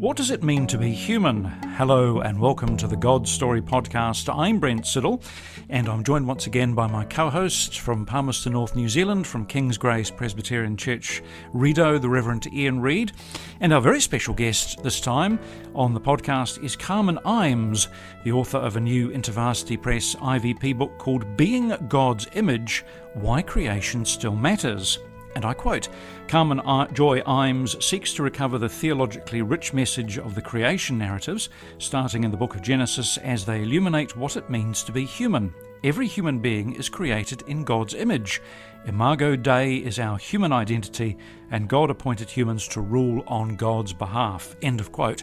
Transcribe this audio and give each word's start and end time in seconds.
What 0.00 0.16
does 0.16 0.30
it 0.30 0.42
mean 0.42 0.66
to 0.68 0.78
be 0.78 0.92
human? 0.92 1.44
Hello 1.76 2.20
and 2.20 2.40
welcome 2.40 2.74
to 2.78 2.86
the 2.86 2.96
God 2.96 3.28
Story 3.28 3.60
podcast. 3.60 4.34
I'm 4.34 4.58
Brent 4.58 4.84
Siddle 4.84 5.22
and 5.68 5.90
I'm 5.90 6.04
joined 6.04 6.26
once 6.26 6.46
again 6.46 6.72
by 6.72 6.86
my 6.86 7.04
co 7.04 7.28
host 7.28 7.80
from 7.80 8.06
Palmerston 8.06 8.54
North, 8.54 8.74
New 8.74 8.88
Zealand, 8.88 9.26
from 9.26 9.44
King's 9.44 9.76
Grace 9.76 10.10
Presbyterian 10.10 10.78
Church, 10.78 11.22
Rideau, 11.52 11.98
the 11.98 12.08
Reverend 12.08 12.50
Ian 12.50 12.80
Reid. 12.80 13.12
And 13.60 13.74
our 13.74 13.82
very 13.82 14.00
special 14.00 14.32
guest 14.32 14.82
this 14.82 15.02
time 15.02 15.38
on 15.74 15.92
the 15.92 16.00
podcast 16.00 16.64
is 16.64 16.76
Carmen 16.76 17.18
Imes, 17.26 17.88
the 18.24 18.32
author 18.32 18.56
of 18.56 18.76
a 18.76 18.80
new 18.80 19.10
InterVarsity 19.10 19.82
Press 19.82 20.14
IVP 20.14 20.78
book 20.78 20.96
called 20.96 21.36
Being 21.36 21.76
God's 21.90 22.26
Image 22.32 22.86
Why 23.12 23.42
Creation 23.42 24.06
Still 24.06 24.34
Matters. 24.34 24.98
And 25.34 25.44
I 25.44 25.54
quote 25.54 25.88
Carmen 26.28 26.60
Joy 26.92 27.20
Imes 27.20 27.82
seeks 27.82 28.12
to 28.14 28.22
recover 28.22 28.58
the 28.58 28.68
theologically 28.68 29.42
rich 29.42 29.72
message 29.72 30.18
of 30.18 30.34
the 30.34 30.42
creation 30.42 30.98
narratives, 30.98 31.48
starting 31.78 32.24
in 32.24 32.30
the 32.30 32.36
book 32.36 32.54
of 32.54 32.62
Genesis, 32.62 33.16
as 33.18 33.44
they 33.44 33.62
illuminate 33.62 34.16
what 34.16 34.36
it 34.36 34.50
means 34.50 34.82
to 34.82 34.92
be 34.92 35.04
human. 35.04 35.54
Every 35.82 36.06
human 36.06 36.40
being 36.40 36.74
is 36.74 36.88
created 36.88 37.42
in 37.46 37.64
God's 37.64 37.94
image. 37.94 38.42
Imago 38.86 39.36
Dei 39.36 39.76
is 39.76 39.98
our 39.98 40.16
human 40.16 40.52
identity, 40.52 41.18
and 41.50 41.68
God 41.68 41.90
appointed 41.90 42.30
humans 42.30 42.66
to 42.68 42.80
rule 42.80 43.22
on 43.26 43.56
God's 43.56 43.92
behalf. 43.92 44.56
End 44.62 44.80
of 44.80 44.90
quote. 44.90 45.22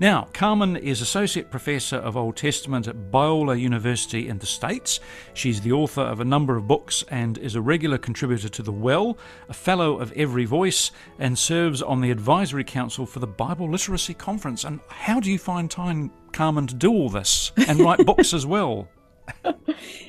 Now, 0.00 0.28
Carmen 0.32 0.76
is 0.76 1.00
Associate 1.00 1.48
Professor 1.48 1.96
of 1.96 2.16
Old 2.16 2.36
Testament 2.36 2.88
at 2.88 3.12
Biola 3.12 3.58
University 3.58 4.28
in 4.28 4.38
the 4.38 4.46
States. 4.46 4.98
She's 5.34 5.60
the 5.60 5.72
author 5.72 6.00
of 6.00 6.18
a 6.18 6.24
number 6.24 6.56
of 6.56 6.66
books 6.66 7.04
and 7.08 7.38
is 7.38 7.54
a 7.54 7.60
regular 7.60 7.98
contributor 7.98 8.48
to 8.48 8.62
The 8.62 8.72
Well, 8.72 9.16
a 9.48 9.54
Fellow 9.54 9.98
of 9.98 10.12
Every 10.12 10.44
Voice, 10.44 10.90
and 11.20 11.38
serves 11.38 11.82
on 11.82 12.00
the 12.00 12.10
Advisory 12.10 12.64
Council 12.64 13.06
for 13.06 13.20
the 13.20 13.26
Bible 13.28 13.70
Literacy 13.70 14.14
Conference. 14.14 14.64
And 14.64 14.80
how 14.88 15.20
do 15.20 15.30
you 15.30 15.38
find 15.38 15.70
time, 15.70 16.10
Carmen, 16.32 16.66
to 16.66 16.74
do 16.74 16.92
all 16.92 17.08
this 17.08 17.52
and 17.68 17.78
write 17.78 18.04
books 18.04 18.34
as 18.34 18.44
well? 18.44 18.88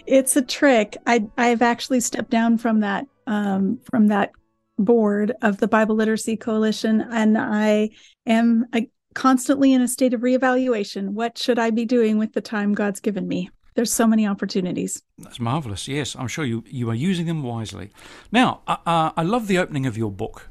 It's 0.06 0.36
a 0.36 0.42
trick. 0.42 0.98
I 1.06 1.28
I've 1.38 1.62
actually 1.62 2.00
stepped 2.00 2.30
down 2.30 2.58
from 2.58 2.80
that 2.82 3.06
um, 3.28 3.80
from 3.84 4.08
that 4.08 4.32
board 4.78 5.34
of 5.42 5.58
the 5.58 5.68
Bible 5.68 5.96
Literacy 5.96 6.38
Coalition, 6.38 7.02
and 7.12 7.38
I 7.38 7.90
am 8.26 8.66
constantly 9.14 9.74
in 9.74 9.82
a 9.82 9.88
state 9.88 10.14
of 10.14 10.22
reevaluation. 10.22 11.10
What 11.10 11.38
should 11.38 11.60
I 11.60 11.70
be 11.72 11.86
doing 11.86 12.18
with 12.18 12.34
the 12.34 12.42
time 12.42 12.74
God's 12.74 13.00
given 13.00 13.28
me? 13.28 13.50
There's 13.76 13.92
so 13.92 14.08
many 14.08 14.28
opportunities. 14.28 15.02
That's 15.18 15.40
marvelous. 15.40 15.88
Yes, 15.88 16.16
I'm 16.16 16.28
sure 16.28 16.46
you 16.46 16.64
you 16.68 16.90
are 16.90 16.96
using 16.96 17.28
them 17.28 17.44
wisely. 17.44 17.92
Now, 18.32 18.62
uh, 18.68 19.12
I 19.16 19.24
love 19.24 19.48
the 19.48 19.58
opening 19.58 19.86
of 19.86 19.98
your 19.98 20.12
book 20.12 20.50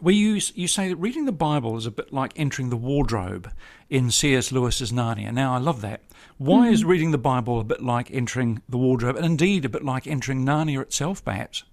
where 0.00 0.14
you 0.14 0.40
you 0.54 0.68
say 0.68 0.88
that 0.88 0.96
reading 0.96 1.24
the 1.24 1.32
Bible 1.32 1.76
is 1.76 1.86
a 1.86 1.90
bit 1.90 2.12
like 2.12 2.32
entering 2.36 2.70
the 2.70 2.76
wardrobe 2.76 3.50
in 3.88 4.10
C.S. 4.10 4.52
Lewis's 4.52 4.92
Narnia. 4.92 5.32
Now, 5.32 5.54
I 5.54 5.58
love 5.58 5.80
that. 5.80 6.02
Why 6.38 6.68
mm. 6.68 6.72
is 6.72 6.84
reading 6.84 7.10
the 7.10 7.18
Bible 7.18 7.60
a 7.60 7.64
bit 7.64 7.82
like 7.82 8.10
entering 8.10 8.62
the 8.68 8.78
wardrobe, 8.78 9.16
and 9.16 9.26
indeed 9.26 9.64
a 9.64 9.68
bit 9.68 9.84
like 9.84 10.06
entering 10.06 10.44
Narnia 10.44 10.82
itself, 10.82 11.24
perhaps? 11.24 11.64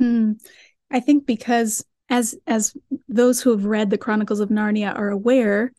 Mm. 0.00 0.40
I 0.90 1.00
think 1.00 1.26
because 1.26 1.84
as 2.10 2.34
as 2.46 2.76
those 3.08 3.40
who 3.40 3.50
have 3.50 3.64
read 3.64 3.90
the 3.90 3.98
Chronicles 3.98 4.40
of 4.40 4.48
Narnia 4.48 4.96
are 4.96 5.10
aware, 5.10 5.72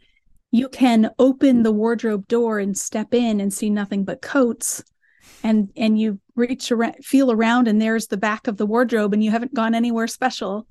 you 0.51 0.69
can 0.69 1.09
open 1.19 1.63
the 1.63 1.71
wardrobe 1.71 2.27
door 2.27 2.59
and 2.59 2.77
step 2.77 3.13
in 3.13 3.39
and 3.39 3.53
see 3.53 3.69
nothing 3.69 4.05
but 4.05 4.21
coats 4.21 4.83
and 5.43 5.69
and 5.75 5.99
you 5.99 6.19
reach 6.35 6.71
around 6.71 6.95
feel 7.03 7.31
around 7.31 7.67
and 7.67 7.81
there's 7.81 8.07
the 8.07 8.17
back 8.17 8.47
of 8.47 8.57
the 8.57 8.65
wardrobe 8.65 9.13
and 9.13 9.23
you 9.23 9.31
haven't 9.31 9.53
gone 9.53 9.75
anywhere 9.75 10.07
special 10.07 10.67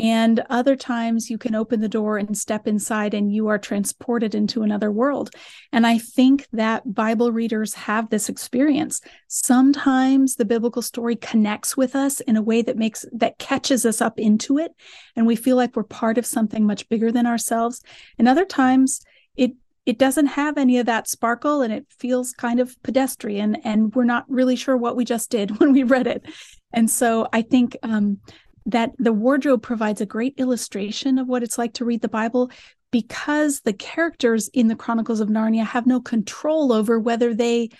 and 0.00 0.42
other 0.48 0.76
times 0.76 1.28
you 1.28 1.36
can 1.36 1.54
open 1.54 1.80
the 1.80 1.88
door 1.88 2.16
and 2.16 2.36
step 2.36 2.66
inside 2.66 3.12
and 3.12 3.34
you 3.34 3.48
are 3.48 3.58
transported 3.58 4.34
into 4.34 4.62
another 4.62 4.90
world. 4.90 5.30
And 5.72 5.86
I 5.86 5.98
think 5.98 6.46
that 6.52 6.94
Bible 6.94 7.32
readers 7.32 7.74
have 7.74 8.08
this 8.08 8.30
experience. 8.30 9.02
Sometimes 9.28 10.36
the 10.36 10.46
biblical 10.46 10.80
story 10.80 11.16
connects 11.16 11.76
with 11.76 11.94
us 11.94 12.20
in 12.20 12.38
a 12.38 12.42
way 12.42 12.62
that 12.62 12.78
makes 12.78 13.04
that 13.12 13.38
catches 13.38 13.84
us 13.84 14.00
up 14.00 14.18
into 14.18 14.56
it 14.56 14.74
and 15.16 15.26
we 15.26 15.36
feel 15.36 15.56
like 15.56 15.76
we're 15.76 15.82
part 15.82 16.16
of 16.16 16.24
something 16.24 16.64
much 16.64 16.88
bigger 16.88 17.12
than 17.12 17.26
ourselves. 17.26 17.82
And 18.18 18.26
other 18.26 18.46
times 18.46 19.02
it 19.36 19.52
it 19.84 19.98
doesn't 19.98 20.26
have 20.26 20.56
any 20.56 20.78
of 20.78 20.86
that 20.86 21.08
sparkle 21.08 21.60
and 21.60 21.72
it 21.74 21.84
feels 21.90 22.32
kind 22.32 22.58
of 22.58 22.80
pedestrian 22.82 23.56
and 23.56 23.94
we're 23.94 24.04
not 24.04 24.24
really 24.30 24.56
sure 24.56 24.76
what 24.76 24.96
we 24.96 25.04
just 25.04 25.30
did 25.30 25.50
when 25.60 25.72
we 25.72 25.82
read 25.82 26.06
it 26.06 26.24
and 26.72 26.88
so 26.90 27.26
i 27.32 27.40
think 27.42 27.76
um, 27.82 28.18
that 28.66 28.92
the 28.98 29.12
wardrobe 29.12 29.62
provides 29.62 30.00
a 30.00 30.06
great 30.06 30.34
illustration 30.36 31.18
of 31.18 31.28
what 31.28 31.42
it's 31.42 31.58
like 31.58 31.74
to 31.74 31.84
read 31.84 32.02
the 32.02 32.08
Bible 32.08 32.50
because 32.90 33.60
the 33.60 33.72
characters 33.72 34.48
in 34.48 34.68
the 34.68 34.76
Chronicles 34.76 35.20
of 35.20 35.28
Narnia 35.28 35.64
have 35.64 35.86
no 35.86 36.00
control 36.00 36.72
over 36.72 36.98
whether 36.98 37.34
they 37.34 37.70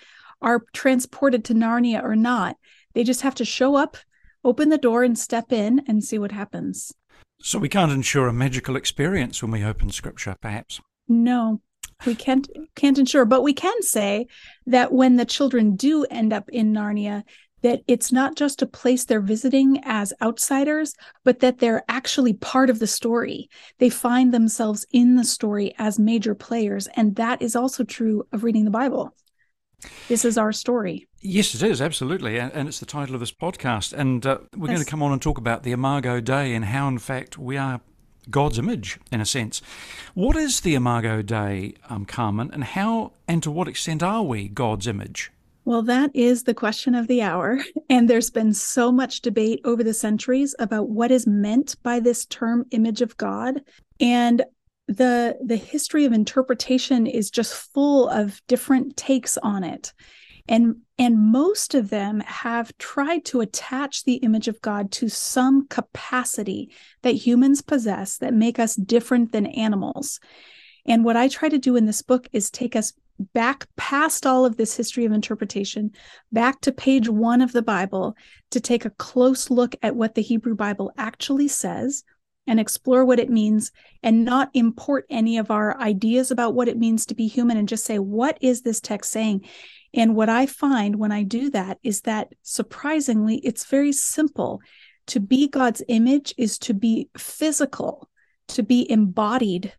are 0.41 0.63
transported 0.73 1.45
to 1.45 1.53
Narnia 1.53 2.03
or 2.03 2.15
not. 2.15 2.57
They 2.93 3.03
just 3.03 3.21
have 3.21 3.35
to 3.35 3.45
show 3.45 3.75
up, 3.75 3.97
open 4.43 4.69
the 4.69 4.77
door, 4.77 5.03
and 5.03 5.17
step 5.17 5.51
in 5.51 5.83
and 5.87 6.03
see 6.03 6.17
what 6.17 6.31
happens. 6.31 6.93
So 7.41 7.59
we 7.59 7.69
can't 7.69 7.91
ensure 7.91 8.27
a 8.27 8.33
magical 8.33 8.75
experience 8.75 9.41
when 9.41 9.51
we 9.51 9.63
open 9.63 9.89
scripture, 9.89 10.35
perhaps. 10.41 10.79
No, 11.07 11.61
we 12.05 12.15
can't 12.15 12.47
can't 12.75 12.97
ensure, 12.97 13.25
but 13.25 13.41
we 13.41 13.53
can 13.53 13.81
say 13.81 14.27
that 14.67 14.91
when 14.91 15.15
the 15.15 15.25
children 15.25 15.75
do 15.75 16.05
end 16.05 16.33
up 16.33 16.49
in 16.49 16.73
Narnia, 16.73 17.23
that 17.61 17.81
it's 17.87 18.11
not 18.11 18.35
just 18.35 18.61
a 18.61 18.67
place 18.67 19.05
they're 19.05 19.21
visiting 19.21 19.79
as 19.83 20.13
outsiders, 20.21 20.95
but 21.23 21.39
that 21.39 21.59
they're 21.59 21.83
actually 21.87 22.33
part 22.33 22.69
of 22.69 22.79
the 22.79 22.87
story. 22.87 23.49
They 23.77 23.89
find 23.89 24.33
themselves 24.33 24.85
in 24.91 25.15
the 25.15 25.23
story 25.23 25.73
as 25.77 25.99
major 25.99 26.35
players. 26.35 26.87
And 26.95 27.15
that 27.15 27.41
is 27.41 27.55
also 27.55 27.83
true 27.83 28.25
of 28.31 28.43
reading 28.43 28.65
the 28.65 28.71
Bible. 28.71 29.15
This 30.07 30.25
is 30.25 30.37
our 30.37 30.51
story. 30.51 31.07
Yes, 31.21 31.55
it 31.55 31.63
is, 31.63 31.81
absolutely. 31.81 32.39
And, 32.39 32.67
it's 32.67 32.79
the 32.79 32.85
title 32.85 33.15
of 33.15 33.19
this 33.19 33.31
podcast. 33.31 33.93
And 33.93 34.25
uh, 34.25 34.39
we're 34.55 34.67
yes. 34.67 34.75
going 34.75 34.85
to 34.85 34.89
come 34.89 35.03
on 35.03 35.11
and 35.11 35.21
talk 35.21 35.37
about 35.37 35.63
the 35.63 35.71
Imago 35.71 36.19
Dei 36.19 36.53
and 36.53 36.65
how, 36.65 36.87
in 36.87 36.99
fact, 36.99 37.37
we 37.37 37.57
are 37.57 37.81
God's 38.29 38.59
image, 38.59 38.99
in 39.11 39.21
a 39.21 39.25
sense. 39.25 39.61
What 40.13 40.35
is 40.35 40.61
the 40.61 40.75
Imago 40.75 41.21
Dei, 41.21 41.73
um, 41.89 42.05
Carmen, 42.05 42.51
and 42.53 42.63
how 42.63 43.13
and 43.27 43.41
to 43.43 43.51
what 43.51 43.67
extent 43.67 44.03
are 44.03 44.23
we 44.23 44.47
God's 44.47 44.87
image? 44.87 45.31
Well, 45.63 45.83
that 45.83 46.11
is 46.15 46.43
the 46.43 46.53
question 46.53 46.95
of 46.95 47.07
the 47.07 47.21
hour. 47.21 47.59
And 47.89 48.09
there's 48.09 48.29
been 48.29 48.53
so 48.53 48.89
much 48.89 49.21
debate 49.21 49.59
over 49.65 49.83
the 49.83 49.93
centuries 49.93 50.55
about 50.59 50.87
what 50.89 51.11
is 51.11 51.27
meant 51.27 51.75
by 51.83 51.99
this 51.99 52.25
term 52.25 52.65
image 52.71 53.01
of 53.01 53.17
God. 53.17 53.61
And 53.99 54.43
the 54.87 55.37
the 55.43 55.57
history 55.57 56.05
of 56.05 56.13
interpretation 56.13 57.05
is 57.05 57.29
just 57.29 57.53
full 57.53 58.07
of 58.07 58.41
different 58.47 58.95
takes 58.95 59.37
on 59.37 59.63
it. 59.63 59.93
And 60.47 60.77
and 60.97 61.19
most 61.19 61.75
of 61.75 61.89
them 61.89 62.21
have 62.21 62.77
tried 62.77 63.25
to 63.25 63.41
attach 63.41 64.03
the 64.03 64.15
image 64.15 64.47
of 64.47 64.61
God 64.61 64.91
to 64.93 65.09
some 65.09 65.67
capacity 65.67 66.71
that 67.01 67.11
humans 67.11 67.61
possess 67.61 68.17
that 68.17 68.33
make 68.33 68.57
us 68.59 68.75
different 68.75 69.31
than 69.31 69.45
animals. 69.47 70.19
And 70.85 71.05
what 71.05 71.15
I 71.15 71.27
try 71.27 71.49
to 71.49 71.57
do 71.57 71.75
in 71.75 71.85
this 71.85 72.01
book 72.01 72.27
is 72.31 72.49
take 72.49 72.75
us 72.75 72.93
back 73.33 73.67
past 73.75 74.25
all 74.25 74.45
of 74.45 74.57
this 74.57 74.75
history 74.75 75.05
of 75.05 75.11
interpretation, 75.11 75.91
back 76.31 76.61
to 76.61 76.71
page 76.71 77.09
one 77.09 77.41
of 77.41 77.51
the 77.51 77.61
Bible 77.61 78.15
to 78.51 78.59
take 78.59 78.85
a 78.85 78.91
close 78.91 79.49
look 79.49 79.75
at 79.81 79.95
what 79.95 80.15
the 80.15 80.21
Hebrew 80.21 80.55
Bible 80.55 80.91
actually 80.97 81.47
says 81.47 82.03
and 82.47 82.59
explore 82.59 83.05
what 83.05 83.19
it 83.19 83.29
means 83.29 83.71
and 84.01 84.25
not 84.25 84.49
import 84.53 85.05
any 85.09 85.37
of 85.37 85.51
our 85.51 85.79
ideas 85.79 86.31
about 86.31 86.53
what 86.53 86.67
it 86.67 86.77
means 86.77 87.05
to 87.05 87.15
be 87.15 87.27
human 87.27 87.57
and 87.57 87.69
just 87.69 87.85
say, 87.85 87.99
what 87.99 88.37
is 88.41 88.61
this 88.61 88.81
text 88.81 89.11
saying? 89.11 89.45
And 89.93 90.15
what 90.15 90.29
I 90.29 90.45
find 90.45 90.95
when 90.97 91.11
I 91.11 91.23
do 91.23 91.49
that 91.51 91.77
is 91.83 92.01
that 92.01 92.33
surprisingly, 92.41 93.37
it's 93.37 93.65
very 93.65 93.91
simple. 93.91 94.61
To 95.07 95.19
be 95.19 95.47
God's 95.47 95.83
image 95.87 96.33
is 96.37 96.57
to 96.59 96.73
be 96.73 97.09
physical, 97.17 98.09
to 98.49 98.63
be 98.63 98.89
embodied 98.89 99.73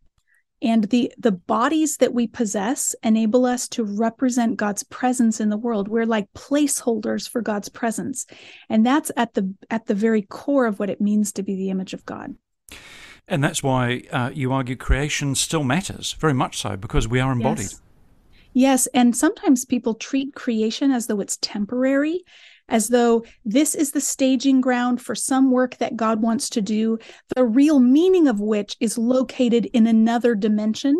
and 0.62 0.84
the 0.84 1.12
the 1.18 1.32
bodies 1.32 1.96
that 1.98 2.14
we 2.14 2.26
possess 2.26 2.94
enable 3.02 3.44
us 3.44 3.68
to 3.68 3.84
represent 3.84 4.56
god's 4.56 4.84
presence 4.84 5.40
in 5.40 5.50
the 5.50 5.56
world. 5.56 5.88
We're 5.88 6.06
like 6.06 6.32
placeholders 6.34 7.28
for 7.28 7.42
god's 7.42 7.68
presence. 7.68 8.26
And 8.68 8.86
that's 8.86 9.10
at 9.16 9.34
the 9.34 9.52
at 9.70 9.86
the 9.86 9.94
very 9.94 10.22
core 10.22 10.66
of 10.66 10.78
what 10.78 10.90
it 10.90 11.00
means 11.00 11.32
to 11.32 11.42
be 11.42 11.56
the 11.56 11.70
image 11.70 11.92
of 11.92 12.06
god. 12.06 12.36
And 13.28 13.42
that's 13.42 13.62
why 13.62 14.02
uh, 14.10 14.30
you 14.32 14.52
argue 14.52 14.76
creation 14.76 15.34
still 15.34 15.64
matters 15.64 16.14
very 16.14 16.34
much 16.34 16.58
so 16.58 16.76
because 16.76 17.06
we 17.06 17.20
are 17.20 17.32
embodied. 17.32 17.64
Yes. 17.64 17.80
yes. 18.52 18.86
And 18.94 19.16
sometimes 19.16 19.64
people 19.64 19.94
treat 19.94 20.34
creation 20.34 20.90
as 20.90 21.06
though 21.06 21.20
it's 21.20 21.38
temporary 21.40 22.24
as 22.72 22.88
though 22.88 23.22
this 23.44 23.74
is 23.74 23.92
the 23.92 24.00
staging 24.00 24.62
ground 24.62 25.00
for 25.00 25.14
some 25.14 25.50
work 25.50 25.76
that 25.76 25.94
God 25.94 26.22
wants 26.22 26.48
to 26.50 26.62
do, 26.62 26.98
the 27.36 27.44
real 27.44 27.78
meaning 27.78 28.26
of 28.26 28.40
which 28.40 28.76
is 28.80 28.96
located 28.96 29.66
in 29.66 29.86
another 29.86 30.34
dimension. 30.34 30.96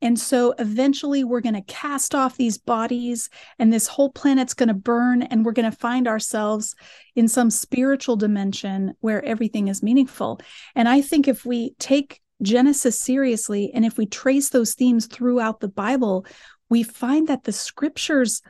And 0.00 0.18
so 0.18 0.54
eventually 0.58 1.22
we're 1.22 1.42
going 1.42 1.54
to 1.56 1.72
cast 1.72 2.14
off 2.14 2.38
these 2.38 2.56
bodies 2.56 3.28
and 3.58 3.70
this 3.70 3.86
whole 3.86 4.08
planet's 4.08 4.54
going 4.54 4.68
to 4.68 4.74
burn 4.74 5.20
and 5.22 5.44
we're 5.44 5.52
going 5.52 5.70
to 5.70 5.76
find 5.76 6.08
ourselves 6.08 6.74
in 7.14 7.28
some 7.28 7.50
spiritual 7.50 8.16
dimension 8.16 8.94
where 9.00 9.22
everything 9.22 9.68
is 9.68 9.82
meaningful. 9.82 10.40
And 10.74 10.88
I 10.88 11.02
think 11.02 11.28
if 11.28 11.44
we 11.44 11.74
take 11.78 12.22
Genesis 12.40 12.98
seriously, 12.98 13.70
and 13.74 13.84
if 13.84 13.98
we 13.98 14.06
trace 14.06 14.48
those 14.48 14.72
themes 14.72 15.04
throughout 15.04 15.60
the 15.60 15.68
Bible, 15.68 16.24
we 16.70 16.82
find 16.82 17.28
that 17.28 17.44
the 17.44 17.52
scriptures 17.52 18.40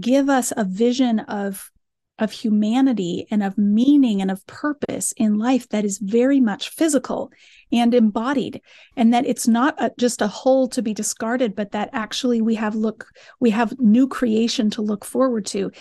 give 0.00 0.30
us 0.30 0.54
a 0.56 0.64
vision 0.64 1.20
of 1.20 1.70
of 2.18 2.30
humanity 2.30 3.26
and 3.30 3.42
of 3.42 3.58
meaning 3.58 4.22
and 4.22 4.30
of 4.30 4.46
purpose 4.46 5.12
in 5.16 5.36
life 5.38 5.68
that 5.70 5.84
is 5.84 5.98
very 5.98 6.40
much 6.40 6.68
physical 6.68 7.32
and 7.72 7.92
embodied 7.92 8.60
and 8.96 9.12
that 9.12 9.26
it's 9.26 9.48
not 9.48 9.74
a, 9.82 9.90
just 9.98 10.22
a 10.22 10.28
whole 10.28 10.68
to 10.68 10.80
be 10.80 10.94
discarded 10.94 11.56
but 11.56 11.72
that 11.72 11.90
actually 11.92 12.40
we 12.40 12.54
have 12.54 12.76
look 12.76 13.08
we 13.40 13.50
have 13.50 13.78
new 13.80 14.06
creation 14.06 14.70
to 14.70 14.80
look 14.80 15.04
forward 15.04 15.44
to 15.44 15.72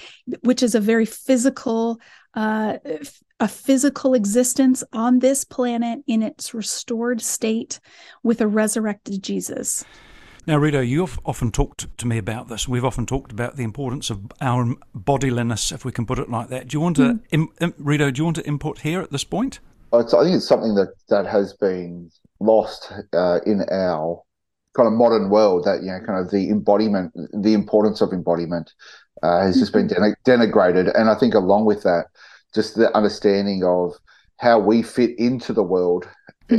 which 0.41 0.63
is 0.63 0.73
a 0.73 0.79
very 0.79 1.05
physical 1.05 1.99
uh, 2.33 2.77
a 3.39 3.47
physical 3.47 4.13
existence 4.13 4.83
on 4.93 5.19
this 5.19 5.43
planet 5.43 5.99
in 6.07 6.23
its 6.23 6.53
restored 6.53 7.21
state 7.21 7.79
with 8.23 8.41
a 8.41 8.47
resurrected 8.47 9.21
Jesus. 9.21 9.83
Now, 10.45 10.57
Rito, 10.57 10.81
you've 10.81 11.17
often 11.25 11.51
talked 11.51 11.97
to 11.97 12.05
me 12.05 12.17
about 12.17 12.49
this. 12.49 12.67
We've 12.67 12.83
often 12.83 13.05
talked 13.05 13.31
about 13.31 13.55
the 13.55 13.63
importance 13.63 14.09
of 14.09 14.19
our 14.41 14.75
bodiliness, 14.93 15.71
if 15.71 15.85
we 15.85 15.93
can 15.93 16.05
put 16.05 16.19
it 16.19 16.29
like 16.29 16.49
that. 16.49 16.67
Do 16.67 16.75
you 16.75 16.81
want 16.81 16.97
to, 16.97 17.19
mm. 17.31 17.47
Im, 17.61 17.73
Rito, 17.77 18.11
do 18.11 18.19
you 18.19 18.25
want 18.25 18.35
to 18.35 18.45
input 18.45 18.79
here 18.79 18.99
at 18.99 19.09
this 19.09 19.23
point? 19.23 19.59
I 19.93 20.01
think 20.01 20.35
it's 20.35 20.47
something 20.47 20.75
that, 20.75 20.95
that 21.07 21.27
has 21.27 21.53
been 21.53 22.11
lost 22.41 22.91
uh, 23.13 23.39
in 23.45 23.61
our 23.71 24.21
kind 24.75 24.87
of 24.87 24.93
modern 24.93 25.29
world. 25.29 25.63
That 25.63 25.81
you 25.81 25.91
know, 25.91 25.99
kind 26.05 26.19
of 26.19 26.29
the 26.31 26.49
embodiment, 26.49 27.13
the 27.41 27.53
importance 27.53 28.01
of 28.01 28.11
embodiment, 28.11 28.73
uh, 29.21 29.41
has 29.41 29.57
just 29.57 29.71
been 29.71 29.87
mm-hmm. 29.87 30.29
denigrated. 30.29 30.91
And 30.99 31.09
I 31.09 31.15
think 31.15 31.35
along 31.35 31.65
with 31.65 31.83
that, 31.83 32.07
just 32.53 32.75
the 32.75 32.93
understanding 32.97 33.63
of 33.63 33.93
how 34.37 34.59
we 34.59 34.81
fit 34.81 35.17
into 35.17 35.53
the 35.53 35.63
world 35.63 36.09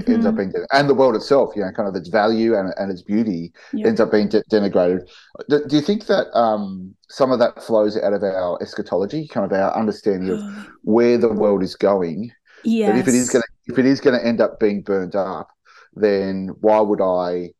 mm-hmm. 0.02 0.12
ends 0.12 0.26
up 0.26 0.35
mm-hmm. 0.35 0.50
being 0.50 0.67
and 0.73 0.88
the 0.88 0.94
world 0.94 1.14
itself 1.14 1.52
you 1.55 1.62
know 1.62 1.70
kind 1.73 1.88
of 1.88 1.94
its 1.94 2.08
value 2.08 2.56
and, 2.56 2.73
and 2.76 2.91
its 2.91 3.02
beauty 3.02 3.52
yeah. 3.73 3.87
ends 3.87 4.00
up 4.00 4.11
being 4.11 4.29
de- 4.29 4.43
denigrated 4.44 5.08
do, 5.49 5.64
do, 5.67 5.76
you 5.76 5.82
think 5.82 6.06
that 6.06 6.26
um, 6.37 6.94
some 7.08 7.31
of 7.31 7.38
that 7.38 7.62
flows 7.62 7.96
out 7.96 8.12
of 8.12 8.23
our 8.23 8.61
eschatology 8.62 9.26
kind 9.29 9.44
of 9.44 9.52
our 9.52 9.76
understanding 9.76 10.31
of 10.31 10.69
where 10.82 11.19
the 11.19 11.32
world 11.32 11.62
is 11.62 11.75
going 11.75 12.31
Yeah. 12.64 12.96
if 12.96 13.08
it 13.08 13.14
is 13.14 13.31
going 13.31 13.43
to 13.43 13.73
if 13.73 13.79
it 13.79 13.87
is 13.87 14.00
going 14.00 14.19
to 14.19 14.26
end 14.26 14.41
up 14.41 14.61
being 14.61 14.82
burned 14.82 15.17
up 15.17 15.49
then 15.94 16.49
why 16.61 16.81
would 16.81 17.00
i 17.00 17.50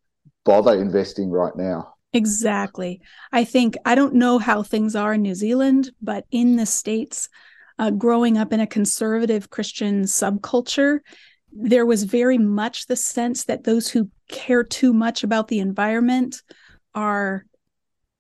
bother 0.45 0.79
investing 0.79 1.31
right 1.31 1.57
now 1.57 1.95
Exactly. 2.15 3.01
I 3.33 3.43
think 3.45 3.77
I 3.85 3.97
don't 3.97 4.15
know 4.15 4.39
how 4.39 4.63
things 4.63 4.95
are 4.95 5.15
in 5.15 5.23
New 5.23 5.35
Zealand, 5.35 5.91
but 6.01 6.25
in 6.31 6.55
the 6.55 6.65
States, 6.65 7.29
uh, 7.79 7.91
growing 7.91 8.39
up 8.39 8.53
in 8.53 8.61
a 8.61 8.69
conservative 8.69 9.51
Christian 9.51 10.05
subculture, 10.05 11.01
there 11.55 11.87
was 11.87 12.03
very 12.03 12.37
much 12.37 12.87
the 12.87 12.97
sense 12.97 13.45
that 13.45 13.65
those 13.65 13.89
who 13.89 14.11
care 14.29 14.65
too 14.65 14.93
much 14.93 15.23
about 15.23 15.49
the 15.49 15.61
environment 15.61 16.43
are 16.95 17.47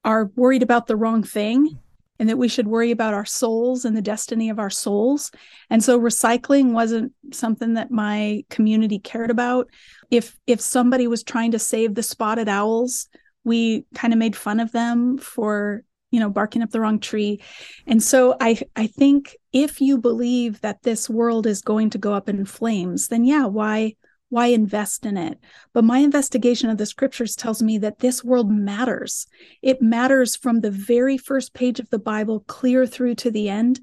are 0.05 0.31
worried 0.37 0.63
about 0.63 0.87
the 0.87 0.97
wrong 0.97 1.23
thing 1.23 1.79
and 2.19 2.29
that 2.29 2.37
we 2.37 2.47
should 2.47 2.69
worry 2.69 2.91
about 2.91 3.15
our 3.15 3.25
souls 3.25 3.85
and 3.85 3.97
the 3.97 4.03
destiny 4.03 4.51
of 4.51 4.59
our 4.59 4.71
souls. 4.71 5.33
And 5.71 5.83
so 5.83 5.99
recycling 5.99 6.73
wasn't 6.73 7.13
something 7.33 7.75
that 7.75 7.91
my 7.91 8.45
community 8.51 8.99
cared 8.99 9.31
about. 9.31 9.69
If 10.11 10.39
if 10.47 10.61
somebody 10.61 11.09
was 11.09 11.25
trying 11.25 11.51
to 11.53 11.59
save 11.59 11.95
the 11.95 12.03
spotted 12.03 12.49
owls, 12.49 13.09
we 13.43 13.85
kind 13.95 14.13
of 14.13 14.19
made 14.19 14.37
fun 14.37 14.61
of 14.61 14.71
them 14.73 15.19
for 15.19 15.83
you 16.15 16.21
know 16.21 16.31
barking 16.31 16.63
up 16.63 16.71
the 16.71 16.81
wrong 16.81 17.01
tree. 17.01 17.41
And 17.87 18.01
so 18.03 18.37
i 18.41 18.51
i 18.77 18.87
think 18.87 19.37
if 19.53 19.81
you 19.81 19.99
believe 19.99 20.61
that 20.61 20.83
this 20.83 21.11
world 21.11 21.47
is 21.47 21.61
going 21.61 21.91
to 21.91 21.99
go 21.99 22.13
up 22.13 22.29
in 22.29 22.45
flames 22.45 23.09
then 23.09 23.25
yeah 23.25 23.47
why 23.47 23.95
why 24.35 24.47
invest 24.47 25.07
in 25.07 25.17
it? 25.17 25.39
But 25.73 25.85
my 25.85 25.99
investigation 25.99 26.69
of 26.69 26.77
the 26.77 26.87
scriptures 26.87 27.37
tells 27.37 27.63
me 27.63 27.79
that 27.79 28.01
this 28.01 28.25
world 28.25 28.51
matters. 28.51 29.29
It 29.63 29.81
matters 29.81 30.35
from 30.35 30.61
the 30.61 30.73
very 30.73 31.17
first 31.17 31.55
page 31.55 31.79
of 31.79 31.89
the 31.91 32.01
bible 32.01 32.41
clear 32.49 32.85
through 32.85 33.15
to 33.17 33.31
the 33.31 33.49
end. 33.49 33.79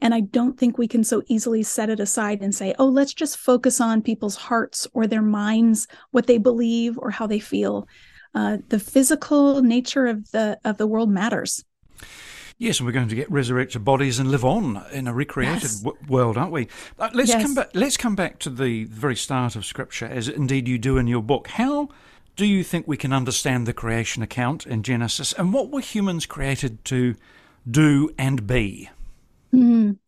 And 0.00 0.14
i 0.14 0.20
don't 0.20 0.56
think 0.58 0.78
we 0.78 0.86
can 0.86 1.02
so 1.02 1.22
easily 1.26 1.64
set 1.64 1.90
it 1.90 1.98
aside 1.98 2.40
and 2.40 2.54
say 2.54 2.74
oh 2.78 2.86
let's 2.86 3.14
just 3.14 3.36
focus 3.36 3.80
on 3.80 4.00
people's 4.00 4.36
hearts 4.36 4.86
or 4.92 5.06
their 5.06 5.22
minds 5.22 5.88
what 6.12 6.28
they 6.28 6.38
believe 6.38 6.96
or 6.98 7.10
how 7.10 7.26
they 7.26 7.40
feel. 7.40 7.88
Uh, 8.32 8.58
the 8.68 8.78
physical 8.78 9.62
nature 9.62 10.06
of 10.06 10.30
the 10.30 10.58
of 10.64 10.76
the 10.76 10.86
world 10.86 11.10
matters 11.10 11.64
Yes, 12.58 12.78
and 12.78 12.86
we're 12.86 12.92
going 12.92 13.08
to 13.08 13.14
get 13.14 13.30
resurrected 13.30 13.84
bodies 13.84 14.18
and 14.18 14.30
live 14.30 14.44
on 14.44 14.82
in 14.90 15.06
a 15.06 15.12
recreated 15.12 15.62
yes. 15.62 15.80
w- 15.80 15.98
world, 16.08 16.38
aren't 16.38 16.52
we? 16.52 16.68
Uh, 16.98 17.10
let's 17.12 17.28
yes. 17.28 17.42
come 17.42 17.54
back. 17.54 17.70
Let's 17.74 17.98
come 17.98 18.16
back 18.16 18.38
to 18.40 18.50
the 18.50 18.84
very 18.84 19.16
start 19.16 19.56
of 19.56 19.66
Scripture, 19.66 20.06
as 20.06 20.26
indeed 20.26 20.66
you 20.66 20.78
do 20.78 20.96
in 20.96 21.06
your 21.06 21.22
book. 21.22 21.48
How 21.48 21.90
do 22.34 22.46
you 22.46 22.64
think 22.64 22.88
we 22.88 22.96
can 22.96 23.12
understand 23.12 23.66
the 23.66 23.74
creation 23.74 24.22
account 24.22 24.66
in 24.66 24.82
Genesis, 24.82 25.34
and 25.34 25.52
what 25.52 25.70
were 25.70 25.80
humans 25.80 26.24
created 26.24 26.82
to 26.86 27.16
do 27.70 28.10
and 28.16 28.46
be? 28.46 28.88
Mm. 29.52 29.98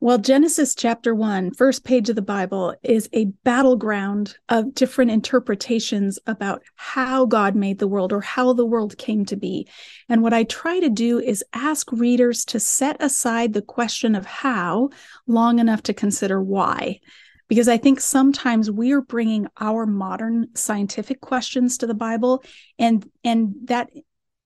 Well, 0.00 0.18
Genesis 0.18 0.76
chapter 0.76 1.12
one, 1.12 1.50
first 1.50 1.82
page 1.82 2.08
of 2.08 2.14
the 2.14 2.22
Bible, 2.22 2.72
is 2.84 3.08
a 3.12 3.24
battleground 3.42 4.36
of 4.48 4.72
different 4.72 5.10
interpretations 5.10 6.20
about 6.24 6.62
how 6.76 7.26
God 7.26 7.56
made 7.56 7.80
the 7.80 7.88
world 7.88 8.12
or 8.12 8.20
how 8.20 8.52
the 8.52 8.64
world 8.64 8.96
came 8.96 9.24
to 9.24 9.34
be. 9.34 9.66
And 10.08 10.22
what 10.22 10.32
I 10.32 10.44
try 10.44 10.78
to 10.78 10.88
do 10.88 11.18
is 11.18 11.42
ask 11.52 11.90
readers 11.90 12.44
to 12.46 12.60
set 12.60 13.02
aside 13.02 13.54
the 13.54 13.62
question 13.62 14.14
of 14.14 14.24
how 14.24 14.90
long 15.26 15.58
enough 15.58 15.82
to 15.84 15.94
consider 15.94 16.40
why. 16.40 17.00
Because 17.48 17.66
I 17.66 17.76
think 17.76 17.98
sometimes 17.98 18.70
we 18.70 18.92
are 18.92 19.00
bringing 19.00 19.48
our 19.58 19.84
modern 19.84 20.54
scientific 20.54 21.20
questions 21.20 21.78
to 21.78 21.88
the 21.88 21.94
Bible, 21.94 22.44
and 22.78 23.04
and 23.24 23.54
that 23.64 23.90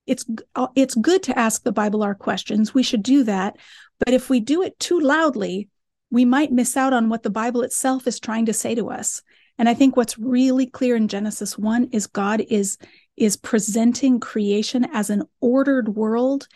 it's 0.07 0.25
it's 0.75 0.95
good 0.95 1.23
to 1.23 1.39
ask 1.39 1.63
the 1.63 1.73
bible 1.73 2.03
our 2.03 2.15
questions 2.15 2.75
we 2.75 2.83
should 2.83 3.03
do 3.03 3.23
that 3.23 3.57
but 4.05 4.15
if 4.15 4.31
we 4.31 4.41
do 4.41 4.63
it 4.63 4.79
too 4.79 4.99
loudly, 5.01 5.69
we 6.11 6.25
might 6.25 6.53
miss 6.53 6.77
out 6.77 6.93
on 6.93 7.09
what 7.09 7.23
the 7.23 7.31
Bible 7.31 7.63
itself 7.63 8.07
is 8.07 8.21
trying 8.21 8.47
to 8.47 8.53
say 8.53 8.75
to 8.75 8.91
us. 8.91 9.23
And 9.59 9.69
I 9.69 9.75
think 9.75 9.97
what's 9.97 10.19
really 10.19 10.67
clear 10.67 10.97
in 10.97 11.09
Genesis 11.09 11.59
1 11.59 11.91
is 11.93 12.07
God 12.07 12.43
is 12.49 12.79
is 13.17 13.37
presenting 13.37 14.19
creation 14.21 14.87
as 14.93 15.11
an 15.11 15.23
ordered 15.41 15.95
world 15.95 16.49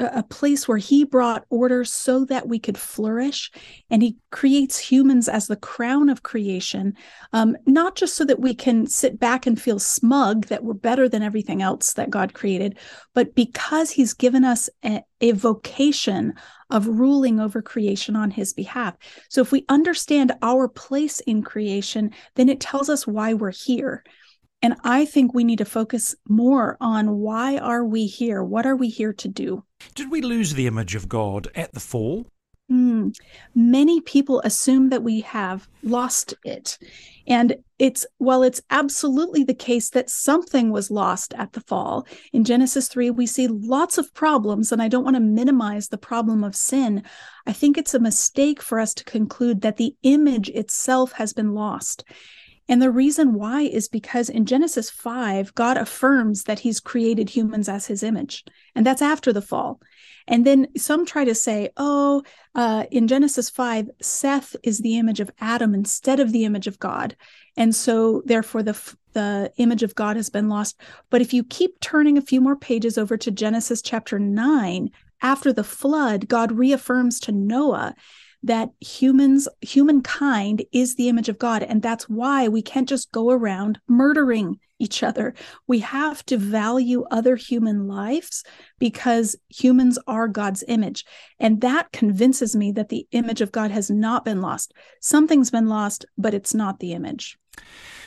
a 0.00 0.22
place 0.22 0.66
where 0.66 0.78
he 0.78 1.04
brought 1.04 1.44
order 1.50 1.84
so 1.84 2.24
that 2.24 2.48
we 2.48 2.58
could 2.58 2.78
flourish 2.78 3.50
and 3.90 4.02
he 4.02 4.16
creates 4.30 4.78
humans 4.78 5.28
as 5.28 5.46
the 5.46 5.56
crown 5.56 6.08
of 6.08 6.22
creation 6.22 6.94
um, 7.32 7.56
not 7.66 7.96
just 7.96 8.16
so 8.16 8.24
that 8.24 8.40
we 8.40 8.54
can 8.54 8.86
sit 8.86 9.20
back 9.20 9.46
and 9.46 9.60
feel 9.60 9.78
smug 9.78 10.46
that 10.46 10.64
we're 10.64 10.74
better 10.74 11.08
than 11.08 11.22
everything 11.22 11.60
else 11.60 11.92
that 11.92 12.10
god 12.10 12.32
created 12.32 12.78
but 13.14 13.34
because 13.34 13.90
he's 13.90 14.14
given 14.14 14.44
us 14.44 14.70
a, 14.84 15.02
a 15.20 15.32
vocation 15.32 16.34
of 16.70 16.86
ruling 16.86 17.40
over 17.40 17.60
creation 17.60 18.14
on 18.14 18.30
his 18.30 18.52
behalf. 18.52 18.94
So 19.28 19.40
if 19.40 19.50
we 19.50 19.64
understand 19.68 20.32
our 20.40 20.68
place 20.68 21.20
in 21.20 21.42
creation 21.42 22.12
then 22.36 22.48
it 22.48 22.60
tells 22.60 22.88
us 22.88 23.06
why 23.06 23.34
we're 23.34 23.50
here 23.50 24.04
and 24.62 24.76
i 24.84 25.04
think 25.04 25.32
we 25.32 25.44
need 25.44 25.58
to 25.58 25.64
focus 25.64 26.14
more 26.28 26.76
on 26.80 27.18
why 27.18 27.58
are 27.58 27.84
we 27.84 28.06
here 28.06 28.42
what 28.42 28.66
are 28.66 28.76
we 28.76 28.88
here 28.88 29.12
to 29.12 29.28
do 29.28 29.64
did 29.94 30.10
we 30.10 30.20
lose 30.20 30.54
the 30.54 30.66
image 30.66 30.94
of 30.94 31.08
God 31.08 31.48
at 31.54 31.72
the 31.72 31.80
fall? 31.80 32.26
Mm. 32.70 33.16
Many 33.52 34.00
people 34.00 34.40
assume 34.44 34.90
that 34.90 35.02
we 35.02 35.22
have 35.22 35.66
lost 35.82 36.34
it. 36.44 36.78
And 37.26 37.56
it's, 37.80 38.06
well, 38.20 38.44
it's 38.44 38.60
absolutely 38.70 39.42
the 39.42 39.54
case 39.54 39.90
that 39.90 40.08
something 40.08 40.70
was 40.70 40.90
lost 40.90 41.34
at 41.34 41.52
the 41.52 41.62
fall, 41.62 42.06
in 42.32 42.44
Genesis 42.44 42.86
3, 42.86 43.10
we 43.10 43.26
see 43.26 43.48
lots 43.48 43.98
of 43.98 44.14
problems, 44.14 44.70
and 44.70 44.80
I 44.80 44.86
don't 44.86 45.04
want 45.04 45.16
to 45.16 45.20
minimize 45.20 45.88
the 45.88 45.98
problem 45.98 46.44
of 46.44 46.54
sin. 46.54 47.02
I 47.44 47.52
think 47.52 47.76
it's 47.76 47.94
a 47.94 47.98
mistake 47.98 48.62
for 48.62 48.78
us 48.78 48.94
to 48.94 49.04
conclude 49.04 49.62
that 49.62 49.76
the 49.76 49.96
image 50.02 50.48
itself 50.50 51.12
has 51.12 51.32
been 51.32 51.54
lost. 51.54 52.04
And 52.70 52.80
the 52.80 52.90
reason 52.90 53.34
why 53.34 53.62
is 53.62 53.88
because 53.88 54.28
in 54.28 54.46
Genesis 54.46 54.88
5, 54.90 55.56
God 55.56 55.76
affirms 55.76 56.44
that 56.44 56.60
he's 56.60 56.78
created 56.78 57.28
humans 57.28 57.68
as 57.68 57.86
his 57.86 58.04
image. 58.04 58.44
And 58.76 58.86
that's 58.86 59.02
after 59.02 59.32
the 59.32 59.42
fall. 59.42 59.80
And 60.28 60.46
then 60.46 60.68
some 60.76 61.04
try 61.04 61.24
to 61.24 61.34
say, 61.34 61.70
oh, 61.76 62.22
uh, 62.54 62.84
in 62.92 63.08
Genesis 63.08 63.50
5, 63.50 63.90
Seth 64.00 64.54
is 64.62 64.78
the 64.78 64.98
image 64.98 65.18
of 65.18 65.32
Adam 65.40 65.74
instead 65.74 66.20
of 66.20 66.30
the 66.30 66.44
image 66.44 66.68
of 66.68 66.78
God. 66.78 67.16
And 67.56 67.74
so, 67.74 68.22
therefore, 68.24 68.62
the, 68.62 68.94
the 69.14 69.50
image 69.56 69.82
of 69.82 69.96
God 69.96 70.14
has 70.14 70.30
been 70.30 70.48
lost. 70.48 70.80
But 71.10 71.22
if 71.22 71.32
you 71.32 71.42
keep 71.42 71.80
turning 71.80 72.18
a 72.18 72.22
few 72.22 72.40
more 72.40 72.54
pages 72.54 72.96
over 72.96 73.16
to 73.16 73.32
Genesis 73.32 73.82
chapter 73.82 74.20
9, 74.20 74.90
after 75.22 75.52
the 75.52 75.64
flood, 75.64 76.28
God 76.28 76.52
reaffirms 76.52 77.18
to 77.20 77.32
Noah 77.32 77.96
that 78.42 78.70
humans 78.80 79.48
humankind 79.60 80.64
is 80.72 80.94
the 80.94 81.08
image 81.08 81.28
of 81.28 81.38
god. 81.38 81.62
And 81.62 81.82
that's 81.82 82.08
why 82.08 82.48
we 82.48 82.62
can't 82.62 82.88
just 82.88 83.12
go 83.12 83.30
around 83.30 83.78
murdering 83.88 84.58
each 84.78 85.02
other. 85.02 85.34
We 85.66 85.80
have 85.80 86.24
to 86.26 86.38
value 86.38 87.04
other 87.10 87.36
human 87.36 87.86
lives 87.86 88.42
because 88.78 89.36
humans 89.48 89.98
are 90.06 90.26
god's 90.26 90.64
image. 90.68 91.04
And 91.38 91.60
that 91.60 91.92
convinces 91.92 92.56
me 92.56 92.72
that 92.72 92.88
the 92.88 93.06
image 93.12 93.42
of 93.42 93.52
god 93.52 93.70
has 93.70 93.90
not 93.90 94.24
been 94.24 94.40
lost. 94.40 94.72
Something's 95.00 95.50
been 95.50 95.68
lost 95.68 96.06
but 96.16 96.34
it's 96.34 96.54
not 96.54 96.80
the 96.80 96.92
image. 96.92 97.38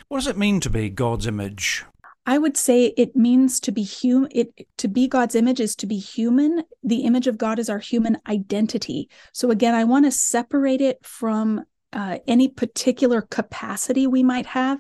What 0.08 0.18
does 0.18 0.28
it 0.28 0.38
mean 0.38 0.60
to 0.62 0.70
be 0.70 0.90
God's 0.90 1.28
image? 1.28 1.86
I 2.26 2.38
would 2.38 2.56
say 2.56 2.86
it 2.86 3.16
means 3.16 3.60
to 3.62 3.72
be 3.72 3.84
human. 3.84 4.30
It 4.34 4.68
to 4.78 4.88
be 4.88 5.08
God's 5.08 5.36
image 5.36 5.60
is 5.60 5.76
to 5.78 5.86
be 5.86 5.98
human. 5.98 6.64
The 6.84 7.02
image 7.02 7.28
of 7.28 7.38
God 7.38 7.60
is 7.60 7.70
our 7.70 7.80
human 7.80 8.18
identity. 8.28 9.10
So 9.34 9.52
again, 9.52 9.76
I 9.76 9.84
want 9.84 10.06
to 10.06 10.12
separate 10.12 10.82
it 10.82 11.06
from 11.06 11.64
uh, 11.92 12.20
any 12.28 12.48
particular 12.48 13.22
capacity 13.22 14.08
we 14.08 14.24
might 14.24 14.46
have. 14.48 14.80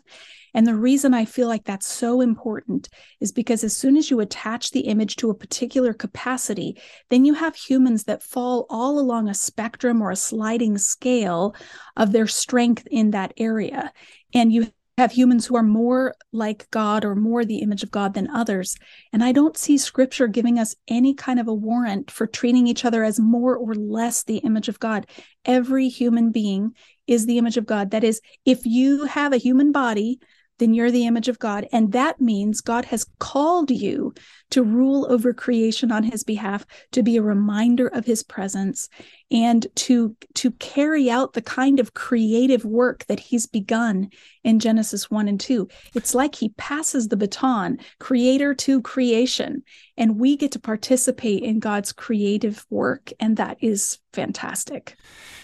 And 0.55 0.67
the 0.67 0.75
reason 0.75 1.13
I 1.13 1.25
feel 1.25 1.47
like 1.47 1.63
that's 1.63 1.87
so 1.87 2.21
important 2.21 2.87
is 3.19 3.31
because 3.31 3.63
as 3.63 3.75
soon 3.75 3.97
as 3.97 4.11
you 4.11 4.19
attach 4.19 4.71
the 4.71 4.81
image 4.81 5.15
to 5.17 5.31
a 5.31 5.35
particular 5.35 5.93
capacity, 5.93 6.79
then 7.09 7.25
you 7.25 7.33
have 7.33 7.55
humans 7.55 8.03
that 8.03 8.21
fall 8.21 8.67
all 8.69 8.99
along 8.99 9.29
a 9.29 9.33
spectrum 9.33 10.01
or 10.01 10.11
a 10.11 10.15
sliding 10.15 10.77
scale 10.77 11.55
of 11.97 12.11
their 12.11 12.27
strength 12.27 12.87
in 12.91 13.11
that 13.11 13.33
area. 13.37 13.91
And 14.33 14.53
you 14.53 14.67
have 14.97 15.11
humans 15.11 15.45
who 15.45 15.55
are 15.55 15.63
more 15.63 16.13
like 16.31 16.69
God 16.69 17.03
or 17.03 17.15
more 17.15 17.43
the 17.43 17.59
image 17.59 17.81
of 17.81 17.91
God 17.91 18.13
than 18.13 18.29
others. 18.29 18.75
And 19.11 19.23
I 19.23 19.31
don't 19.31 19.57
see 19.57 19.77
scripture 19.77 20.27
giving 20.27 20.59
us 20.59 20.75
any 20.87 21.13
kind 21.15 21.39
of 21.39 21.47
a 21.47 21.53
warrant 21.53 22.11
for 22.11 22.27
treating 22.27 22.67
each 22.67 22.85
other 22.85 23.03
as 23.03 23.19
more 23.19 23.55
or 23.55 23.73
less 23.73 24.23
the 24.23 24.37
image 24.37 24.69
of 24.69 24.79
God. 24.79 25.07
Every 25.45 25.89
human 25.89 26.31
being 26.31 26.75
is 27.07 27.25
the 27.25 27.37
image 27.39 27.57
of 27.57 27.65
God. 27.65 27.91
That 27.91 28.03
is, 28.03 28.21
if 28.45 28.65
you 28.65 29.05
have 29.05 29.33
a 29.33 29.37
human 29.37 29.71
body, 29.71 30.19
then 30.59 30.73
you're 30.73 30.91
the 30.91 31.07
image 31.07 31.27
of 31.27 31.39
God. 31.39 31.67
And 31.71 31.91
that 31.93 32.21
means 32.21 32.61
God 32.61 32.85
has 32.85 33.05
called 33.19 33.71
you 33.71 34.13
to 34.51 34.63
rule 34.63 35.07
over 35.09 35.33
creation 35.33 35.91
on 35.91 36.03
his 36.03 36.23
behalf, 36.23 36.65
to 36.91 37.01
be 37.01 37.17
a 37.17 37.23
reminder 37.23 37.87
of 37.87 38.05
his 38.05 38.23
presence, 38.23 38.87
and 39.31 39.65
to, 39.75 40.15
to 40.35 40.51
carry 40.51 41.09
out 41.09 41.33
the 41.33 41.41
kind 41.41 41.79
of 41.79 41.93
creative 41.95 42.63
work 42.65 43.05
that 43.05 43.19
he's 43.19 43.47
begun 43.47 44.09
in 44.43 44.59
Genesis 44.59 45.09
1 45.09 45.27
and 45.27 45.39
2. 45.39 45.67
It's 45.95 46.13
like 46.13 46.35
he 46.35 46.49
passes 46.49 47.07
the 47.07 47.17
baton, 47.17 47.79
creator 47.99 48.53
to 48.53 48.81
creation, 48.81 49.63
and 49.97 50.19
we 50.19 50.37
get 50.37 50.51
to 50.51 50.59
participate 50.59 51.41
in 51.41 51.59
God's 51.59 51.91
creative 51.91 52.65
work. 52.69 53.11
And 53.19 53.37
that 53.37 53.57
is 53.59 53.97
fantastic. 54.13 54.95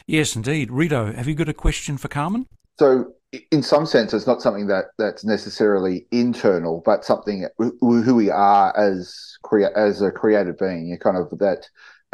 Yes, 0.06 0.36
indeed. 0.36 0.72
Rito, 0.72 1.12
have 1.12 1.28
you 1.28 1.36
got 1.36 1.50
a 1.50 1.54
question 1.54 1.98
for 1.98 2.10
Carmen? 2.10 2.46
So 2.80 3.14
in 3.52 3.62
some 3.62 3.86
sense, 3.86 4.14
it's 4.14 4.28
not 4.28 4.42
something 4.42 4.68
that 4.68 4.86
that's 4.98 5.24
necessarily 5.24 6.08
internal, 6.12 6.82
but 6.86 7.06
something 7.06 7.48
who 7.58 8.16
we 8.16 8.30
are 8.30 8.76
as 8.78 9.38
crea- 9.44 9.74
as 9.76 10.02
a 10.02 10.12
created 10.12 10.58
being. 10.58 10.88
You 10.88 10.98
kind 10.98 11.18
of 11.18 11.30
that 11.40 11.68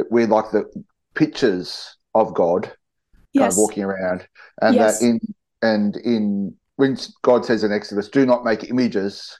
we're 0.10 0.28
like 0.28 0.52
the 0.52 0.66
pictures 1.14 1.98
of 2.14 2.34
God, 2.34 2.72
yes. 3.32 3.42
kind 3.42 3.52
of 3.54 3.58
walking 3.58 3.84
around, 3.84 4.28
and 4.62 4.76
yes. 4.76 5.00
that 5.00 5.06
in 5.06 5.20
and 5.62 5.96
in 5.98 6.56
when 6.76 6.98
God 7.22 7.46
says 7.46 7.64
in 7.64 7.72
Exodus, 7.72 8.10
"Do 8.10 8.26
not 8.26 8.44
make 8.44 8.70
images 8.70 9.40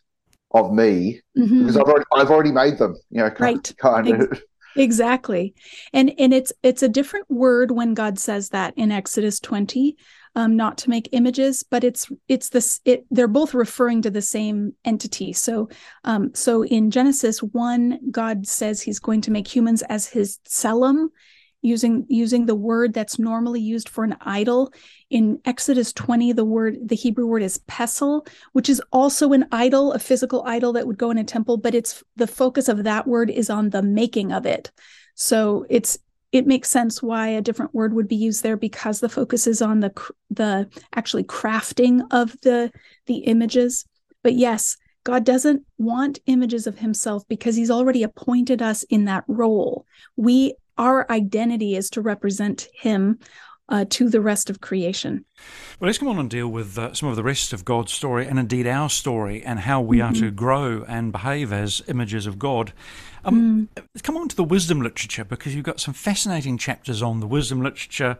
of 0.51 0.72
me," 0.72 1.22
mm-hmm. 1.38 1.60
because 1.60 1.75
I've 1.75 1.84
already 1.84 2.05
I've 2.13 2.32
already 2.32 2.51
made 2.53 2.77
them. 2.77 2.96
You 3.10 3.24
know, 3.24 3.29
kind, 3.32 3.58
right? 3.58 3.77
Kind 3.77 4.22
of. 4.22 4.41
Exactly. 4.77 5.55
And 5.94 6.13
and 6.17 6.34
it's 6.34 6.51
it's 6.62 6.84
a 6.84 6.89
different 6.89 7.29
word 7.29 7.72
when 7.72 7.94
God 7.94 8.20
says 8.20 8.50
that 8.50 8.74
in 8.75 8.91
Exodus 8.91 9.39
20 9.39 9.96
um, 10.35 10.55
not 10.55 10.77
to 10.79 10.89
make 10.89 11.09
images, 11.11 11.63
but 11.63 11.83
it's 11.83 12.11
it's 12.27 12.49
this 12.49 12.81
it 12.85 13.05
they're 13.09 13.27
both 13.27 13.53
referring 13.53 14.01
to 14.01 14.11
the 14.11 14.21
same 14.21 14.73
entity. 14.83 15.33
So 15.33 15.69
um, 16.03 16.33
so 16.33 16.63
in 16.63 16.91
Genesis 16.91 17.41
one, 17.41 17.99
God 18.11 18.47
says 18.47 18.81
He's 18.81 18.99
going 18.99 19.21
to 19.21 19.31
make 19.31 19.47
humans 19.47 19.81
as 19.83 20.07
His 20.07 20.39
tselem, 20.47 21.07
using 21.61 22.05
using 22.09 22.45
the 22.45 22.55
word 22.55 22.93
that's 22.93 23.17
normally 23.17 23.61
used 23.61 23.89
for 23.89 24.03
an 24.03 24.15
idol. 24.21 24.71
In 25.09 25.39
Exodus 25.45 25.93
twenty, 25.93 26.33
the 26.33 26.45
word 26.45 26.77
the 26.83 26.95
Hebrew 26.95 27.27
word 27.27 27.43
is 27.43 27.59
pesel, 27.67 28.27
which 28.53 28.69
is 28.69 28.81
also 28.91 29.33
an 29.33 29.45
idol, 29.51 29.93
a 29.93 29.99
physical 29.99 30.43
idol 30.45 30.73
that 30.73 30.85
would 30.85 30.97
go 30.97 31.11
in 31.11 31.17
a 31.17 31.23
temple, 31.23 31.57
but 31.57 31.75
it's 31.75 32.03
the 32.15 32.27
focus 32.27 32.67
of 32.67 32.83
that 32.83 33.07
word 33.07 33.29
is 33.29 33.49
on 33.49 33.69
the 33.69 33.81
making 33.81 34.31
of 34.31 34.45
it. 34.45 34.71
So 35.15 35.65
it's 35.69 35.97
it 36.35 36.45
makes 36.45 36.69
sense 36.69 37.01
why 37.01 37.29
a 37.29 37.41
different 37.41 37.73
word 37.73 37.93
would 37.93 38.07
be 38.07 38.15
used 38.15 38.43
there 38.43 38.57
because 38.57 38.99
the 38.99 39.09
focus 39.09 39.47
is 39.47 39.61
on 39.61 39.79
the 39.79 40.11
the 40.29 40.67
actually 40.93 41.23
crafting 41.23 42.01
of 42.11 42.35
the 42.41 42.71
the 43.05 43.19
images. 43.19 43.85
But 44.23 44.33
yes 44.33 44.77
god 45.05 45.23
doesn't 45.23 45.63
want 45.77 46.19
images 46.25 46.67
of 46.67 46.79
himself 46.79 47.23
because 47.29 47.55
he's 47.55 47.71
already 47.71 48.03
appointed 48.03 48.61
us 48.61 48.83
in 48.83 49.05
that 49.05 49.23
role. 49.27 49.85
We 50.17 50.55
our 50.77 51.09
identity 51.09 51.75
is 51.75 51.89
to 51.91 52.01
represent 52.01 52.67
him 52.73 53.19
uh, 53.69 53.86
to 53.89 54.10
the 54.10 54.22
rest 54.22 54.50
of 54.50 54.62
creation. 54.62 55.25
Well, 55.79 55.88
let's 55.88 55.98
come 55.98 56.07
on 56.07 56.19
and 56.19 56.29
deal 56.29 56.48
with 56.48 56.77
uh, 56.77 56.93
some 56.93 57.10
of 57.10 57.15
the 57.15 57.24
rest 57.24 57.53
of 57.53 57.65
God's 57.65 57.91
story 57.91 58.27
and 58.27 58.38
indeed 58.38 58.67
our 58.67 58.89
story 58.89 59.43
and 59.43 59.60
how 59.60 59.81
we 59.81 59.98
mm-hmm. 59.98 60.10
are 60.10 60.19
to 60.19 60.31
grow 60.31 60.86
and 60.88 61.12
behave 61.12 61.51
as 61.51 61.81
images 61.88 62.27
of 62.27 62.38
God. 62.38 62.74
Um, 63.24 63.69
mm. 63.75 64.03
Come 64.03 64.17
on 64.17 64.27
to 64.29 64.36
the 64.36 64.43
wisdom 64.43 64.81
literature 64.81 65.25
because 65.25 65.55
you've 65.55 65.65
got 65.65 65.79
some 65.79 65.93
fascinating 65.93 66.57
chapters 66.57 67.01
on 67.01 67.19
the 67.19 67.27
wisdom 67.27 67.62
literature, 67.62 68.17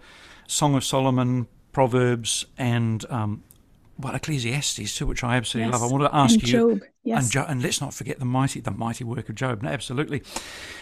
Song 0.48 0.76
of 0.76 0.84
Solomon, 0.84 1.48
Proverbs, 1.72 2.46
and 2.58 3.06
um, 3.12 3.44
well, 4.00 4.16
Ecclesiastes 4.16 4.98
too, 4.98 5.06
which 5.06 5.24
I 5.24 5.38
absolutely 5.38 5.72
yes. 5.72 5.80
love. 5.80 5.90
I 5.90 5.94
want 5.94 6.12
to 6.12 6.16
ask 6.16 6.34
and 6.34 6.44
you, 6.44 6.52
Job, 6.52 6.82
yes. 7.04 7.24
and, 7.24 7.32
jo- 7.32 7.46
and 7.48 7.62
let's 7.62 7.82
not 7.82 7.94
forget 7.94 8.18
the 8.20 8.26
mighty, 8.26 8.60
the 8.60 8.72
mighty 8.72 9.04
work 9.04 9.30
of 9.30 9.36
Job. 9.36 9.62
No, 9.62 9.70
absolutely. 9.70 10.24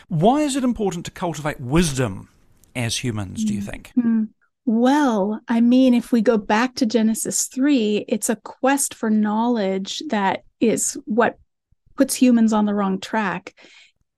Why 0.07 0.41
is 0.41 0.55
it 0.55 0.63
important 0.63 1.05
to 1.05 1.11
cultivate 1.11 1.59
wisdom 1.59 2.29
as 2.75 2.97
humans? 3.03 3.43
Do 3.43 3.53
you 3.53 3.61
think? 3.61 3.91
Mm-hmm. 3.97 4.23
Well, 4.65 5.41
I 5.47 5.59
mean, 5.59 5.93
if 5.93 6.11
we 6.11 6.21
go 6.21 6.37
back 6.37 6.75
to 6.75 6.85
Genesis 6.85 7.47
3, 7.47 8.05
it's 8.07 8.29
a 8.29 8.37
quest 8.37 8.93
for 8.93 9.09
knowledge 9.09 10.01
that 10.09 10.43
is 10.59 10.97
what 11.05 11.37
puts 11.97 12.15
humans 12.15 12.53
on 12.53 12.65
the 12.65 12.73
wrong 12.73 12.99
track. 12.99 13.55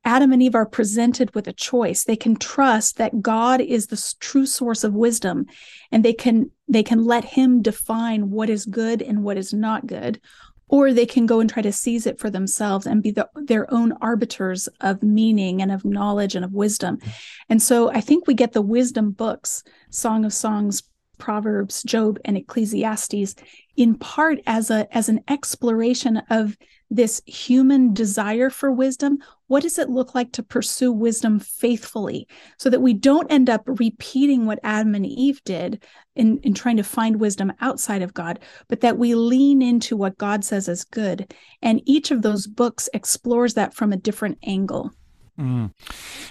Adam 0.03 0.31
and 0.31 0.43
Eve 0.43 0.53
are 0.53 0.67
presented 0.67 1.33
with 1.33 1.47
a 1.47 1.53
choice. 1.53 2.03
They 2.03 2.15
can 2.15 2.35
trust 2.35 2.97
that 2.97 3.23
God 3.23 3.59
is 3.59 3.87
the 3.87 4.13
true 4.19 4.45
source 4.45 4.83
of 4.83 4.93
wisdom 4.93 5.47
and 5.91 6.05
they 6.05 6.13
can 6.13 6.51
they 6.67 6.83
can 6.83 7.03
let 7.03 7.25
him 7.25 7.63
define 7.63 8.29
what 8.29 8.49
is 8.49 8.65
good 8.65 9.01
and 9.01 9.23
what 9.23 9.37
is 9.37 9.51
not 9.51 9.87
good 9.87 10.21
or 10.67 10.91
they 10.91 11.05
can 11.05 11.25
go 11.25 11.39
and 11.39 11.49
try 11.49 11.61
to 11.61 11.71
seize 11.71 12.05
it 12.05 12.19
for 12.19 12.29
themselves 12.29 12.85
and 12.85 13.03
be 13.03 13.11
the, 13.11 13.29
their 13.35 13.71
own 13.73 13.93
arbiters 14.01 14.67
of 14.81 15.03
meaning 15.03 15.61
and 15.61 15.71
of 15.71 15.85
knowledge 15.85 16.35
and 16.35 16.43
of 16.43 16.53
wisdom. 16.53 16.97
Mm-hmm. 16.97 17.09
And 17.49 17.61
so 17.61 17.91
I 17.91 18.01
think 18.01 18.25
we 18.25 18.33
get 18.33 18.53
the 18.53 18.61
wisdom 18.61 19.11
books, 19.11 19.63
Song 19.89 20.25
of 20.25 20.33
Songs, 20.33 20.83
Proverbs, 21.17 21.83
Job, 21.83 22.19
and 22.25 22.37
Ecclesiastes 22.37 23.35
in 23.75 23.95
part 23.95 24.39
as 24.47 24.69
a 24.69 24.87
as 24.95 25.09
an 25.09 25.21
exploration 25.27 26.17
of 26.29 26.57
this 26.89 27.21
human 27.25 27.93
desire 27.93 28.49
for 28.49 28.71
wisdom 28.71 29.17
what 29.47 29.63
does 29.63 29.77
it 29.77 29.89
look 29.89 30.15
like 30.15 30.31
to 30.31 30.43
pursue 30.43 30.91
wisdom 30.91 31.39
faithfully 31.39 32.27
so 32.57 32.69
that 32.69 32.81
we 32.81 32.93
don't 32.93 33.31
end 33.31 33.49
up 33.49 33.61
repeating 33.65 34.45
what 34.45 34.59
adam 34.63 34.95
and 34.95 35.05
eve 35.05 35.41
did 35.43 35.83
in, 36.15 36.39
in 36.39 36.53
trying 36.53 36.77
to 36.77 36.83
find 36.83 37.19
wisdom 37.19 37.51
outside 37.61 38.01
of 38.01 38.13
god 38.13 38.39
but 38.67 38.81
that 38.81 38.97
we 38.97 39.15
lean 39.15 39.61
into 39.61 39.95
what 39.95 40.17
god 40.17 40.43
says 40.43 40.67
is 40.67 40.83
good 40.83 41.33
and 41.61 41.81
each 41.85 42.11
of 42.11 42.21
those 42.21 42.47
books 42.47 42.89
explores 42.93 43.53
that 43.53 43.73
from 43.73 43.91
a 43.91 43.97
different 43.97 44.37
angle 44.43 44.91
Mm. 45.39 45.73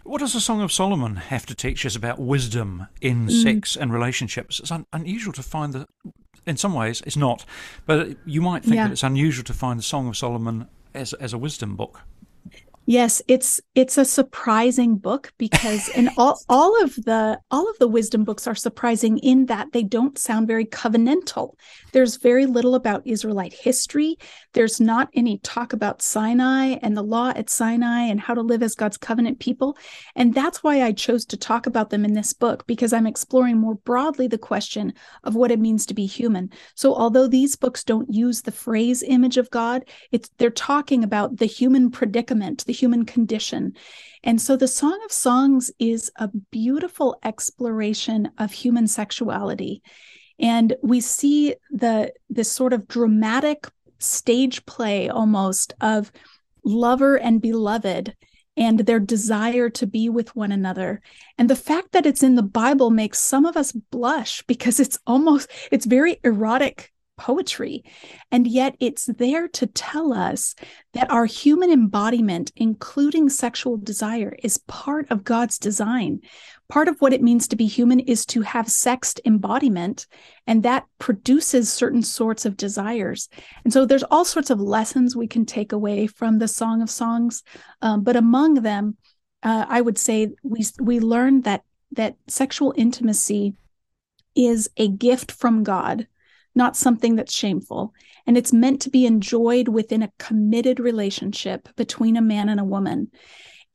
What 0.05 0.21
does 0.21 0.33
the 0.33 0.41
Song 0.41 0.63
of 0.63 0.73
Solomon 0.73 1.17
have 1.17 1.45
to 1.47 1.55
teach 1.55 1.85
us 1.85 1.95
about 1.95 2.19
wisdom 2.19 2.87
in 3.01 3.27
mm. 3.27 3.43
sex 3.43 3.77
and 3.77 3.93
relationships? 3.93 4.61
It's 4.61 4.71
un- 4.71 4.87
unusual 4.93 5.33
to 5.35 5.43
find 5.43 5.73
the 5.73 5.87
in 6.47 6.57
some 6.57 6.75
ways 6.75 7.03
it's 7.07 7.17
not, 7.17 7.45
but 7.87 8.17
you 8.27 8.43
might 8.43 8.63
think 8.63 8.77
yeah. 8.77 8.85
that 8.85 8.93
it's 8.93 9.03
unusual 9.03 9.45
to 9.45 9.53
find 9.53 9.79
the 9.79 9.83
Song 9.83 10.09
of 10.09 10.17
Solomon 10.17 10.69
as 10.95 11.13
as 11.15 11.33
a 11.33 11.39
wisdom 11.39 11.77
book. 11.77 12.01
Yes, 12.87 13.23
it's 13.29 13.63
it's 13.75 13.97
a 13.97 14.05
surprising 14.05 14.97
book 14.97 15.33
because 15.39 15.89
and 15.91 16.11
all 16.19 16.39
all 16.51 16.83
of 16.83 16.95
the 16.97 17.41
all 17.51 17.69
of 17.71 17.79
the 17.79 17.89
wisdom 17.89 18.25
books 18.25 18.47
are 18.47 18.55
surprising 18.55 19.17
in 19.19 19.47
that 19.47 19.73
they 19.73 19.83
don't 19.83 20.19
sound 20.19 20.47
very 20.47 20.67
covenantal. 20.67 21.55
There's 21.93 22.17
very 22.17 22.45
little 22.45 22.75
about 22.75 23.07
Israelite 23.07 23.55
history. 23.55 24.19
There's 24.53 24.81
not 24.81 25.09
any 25.15 25.39
talk 25.39 25.73
about 25.73 26.03
Sinai 26.03 26.77
and 26.83 26.95
the 26.95 27.03
law 27.03 27.33
at 27.35 27.49
Sinai 27.49 28.03
and 28.03 28.21
how 28.21 28.35
to 28.35 28.43
live 28.43 28.63
as 28.63 28.75
God's 28.75 28.99
covenant 28.99 29.39
people. 29.39 29.79
And 30.15 30.35
that's 30.35 30.63
why 30.63 30.83
I 30.83 30.93
chose 30.93 31.25
to 31.27 31.39
talk 31.39 31.67
about 31.67 31.89
them 31.89 32.05
in 32.05 32.13
this 32.13 32.35
book 32.35 32.67
because 32.67 32.93
I'm 32.93 33.07
exploring 33.07 33.59
more 33.59 33.77
broadly 33.77 34.27
the 34.27 34.39
question 34.39 34.93
of 35.23 35.35
what 35.35 35.51
it 35.51 35.59
means 35.59 35.87
to 35.87 35.95
be 35.95 36.05
human. 36.05 36.51
So 36.75 36.95
although 36.95 37.29
these 37.29 37.57
books 37.57 37.83
don't 37.83 38.13
use 38.13 38.43
the 38.43 38.53
phrase 38.53 39.03
image 39.03 39.39
of 39.39 39.51
God, 39.51 39.85
it's 40.13 40.29
they're 40.37 40.51
talking 40.51 41.03
about 41.03 41.39
the 41.39 41.47
human 41.47 41.91
predicament, 41.91 42.67
the 42.67 42.74
human 42.75 43.05
condition. 43.07 43.75
And 44.23 44.41
so 44.41 44.57
the 44.57 44.69
Song 44.69 44.99
of 45.05 45.13
Songs 45.13 45.71
is 45.79 46.11
a 46.17 46.29
beautiful 46.51 47.19
exploration 47.25 48.31
of 48.39 48.53
human 48.53 48.87
sexuality. 48.87 49.83
And 50.39 50.75
we 50.83 51.01
see 51.01 51.55
the 51.71 52.13
this 52.29 52.51
sort 52.51 52.73
of 52.73 52.89
dramatic 52.89 53.67
stage 53.99 54.67
play 54.67 55.09
almost 55.09 55.75
of 55.81 56.11
lover 56.65 57.17
and 57.17 57.41
beloved 57.41 58.15
and 58.57 58.81
their 58.81 59.01
desire 59.01 59.69
to 59.69 59.87
be 59.87 60.09
with 60.09 60.35
one 60.37 60.53
another. 60.53 61.01
And 61.39 61.51
the 61.51 61.57
fact 61.57 61.93
that 61.93 62.07
it's 62.07 62.23
in 62.23 62.37
the 62.37 62.43
Bible 62.43 62.91
makes 62.91 63.19
some 63.19 63.45
of 63.47 63.57
us 63.57 63.73
blush 63.73 64.43
because 64.47 64.81
it's 64.81 64.99
almost 65.07 65.51
it's 65.71 65.87
very 65.87 66.21
erotic 66.25 66.93
poetry. 67.17 67.85
And 68.31 68.47
yet 68.47 68.77
it's 68.81 69.07
there 69.07 69.49
to 69.49 69.67
tell 69.67 70.13
us 70.13 70.55
that 70.93 71.11
our 71.11 71.25
human 71.25 71.71
embodiment, 71.71 72.53
including 72.57 73.29
sexual 73.29 73.77
desire, 73.77 74.37
is 74.43 74.59
part 74.59 75.11
of 75.11 75.25
God's 75.25 75.59
design. 75.59 76.21
Part 76.69 76.89
of 76.89 76.99
what 77.01 77.13
it 77.13 77.23
means 77.23 77.49
to 77.49 77.57
be 77.57 77.67
human 77.67 78.01
is 78.01 78.25
to 78.27 78.41
have 78.41 78.69
sexed 78.69 79.21
embodiment, 79.25 80.07
and 80.47 80.63
that 80.63 80.87
produces 80.99 81.73
certain 81.73 82.03
sorts 82.03 82.47
of 82.47 82.57
desires. 82.57 83.29
And 83.65 83.73
so 83.73 83.85
there's 83.87 84.03
all 84.05 84.25
sorts 84.25 84.51
of 84.51 84.61
lessons 84.61 85.15
we 85.15 85.29
can 85.29 85.47
take 85.47 85.73
away 85.73 86.07
from 86.07 86.39
the 86.39 86.49
Song 86.49 86.83
of 86.83 86.91
Songs. 86.91 87.43
Um, 87.83 88.03
but 88.03 88.17
among 88.17 88.55
them, 88.55 88.97
uh, 89.43 89.67
I 89.69 89.81
would 89.81 89.99
say 89.99 90.31
we 90.43 90.65
we 90.81 91.01
learn 91.01 91.43
that 91.43 91.63
that 91.93 92.17
sexual 92.27 92.73
intimacy 92.77 93.55
is 94.35 94.69
a 94.77 94.89
gift 94.89 95.31
from 95.31 95.63
God 95.63 96.09
not 96.55 96.77
something 96.77 97.17
that's 97.17 97.35
shameful. 97.35 97.95
And 98.27 98.37
it's 98.37 98.53
meant 98.53 98.81
to 98.83 98.91
be 98.91 99.07
enjoyed 99.07 99.69
within 99.69 100.03
a 100.03 100.13
committed 100.19 100.81
relationship 100.81 101.69
between 101.77 102.17
a 102.17 102.23
man 102.23 102.49
and 102.49 102.61
a 102.61 102.65
woman. 102.65 103.11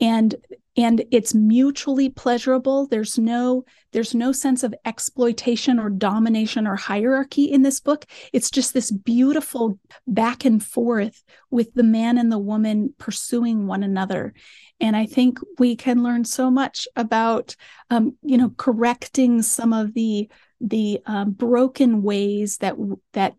And 0.02 0.36
and 0.78 1.04
it's 1.12 1.34
mutually 1.34 2.10
pleasurable 2.10 2.88
there's 2.88 3.18
no 3.18 3.66
there's 3.92 4.16
no 4.16 4.32
sense 4.32 4.64
of 4.64 4.74
exploitation 4.86 5.80
or 5.80 5.90
domination 5.90 6.68
or 6.68 6.76
hierarchy 6.76 7.46
in 7.46 7.64
this 7.64 7.80
book 7.80 8.06
it's 8.32 8.50
just 8.50 8.74
this 8.74 8.92
beautiful 8.92 9.78
back 10.08 10.46
and 10.46 10.64
forth 10.64 11.24
with 11.50 11.74
the 11.74 11.84
man 11.84 12.18
and 12.18 12.32
the 12.32 12.40
woman 12.40 12.94
pursuing 12.98 13.68
one 13.68 13.84
another 13.84 14.34
and 14.80 14.96
i 14.96 15.06
think 15.06 15.40
we 15.58 15.76
can 15.76 16.04
learn 16.04 16.24
so 16.24 16.50
much 16.50 16.88
about 16.96 17.56
um, 17.90 18.16
you 18.22 18.38
know 18.38 18.52
correcting 18.58 19.42
some 19.42 19.74
of 19.74 19.94
the 19.94 20.30
the 20.62 21.00
um, 21.06 21.32
broken 21.32 22.04
ways 22.04 22.58
that 22.58 22.76
that 23.14 23.36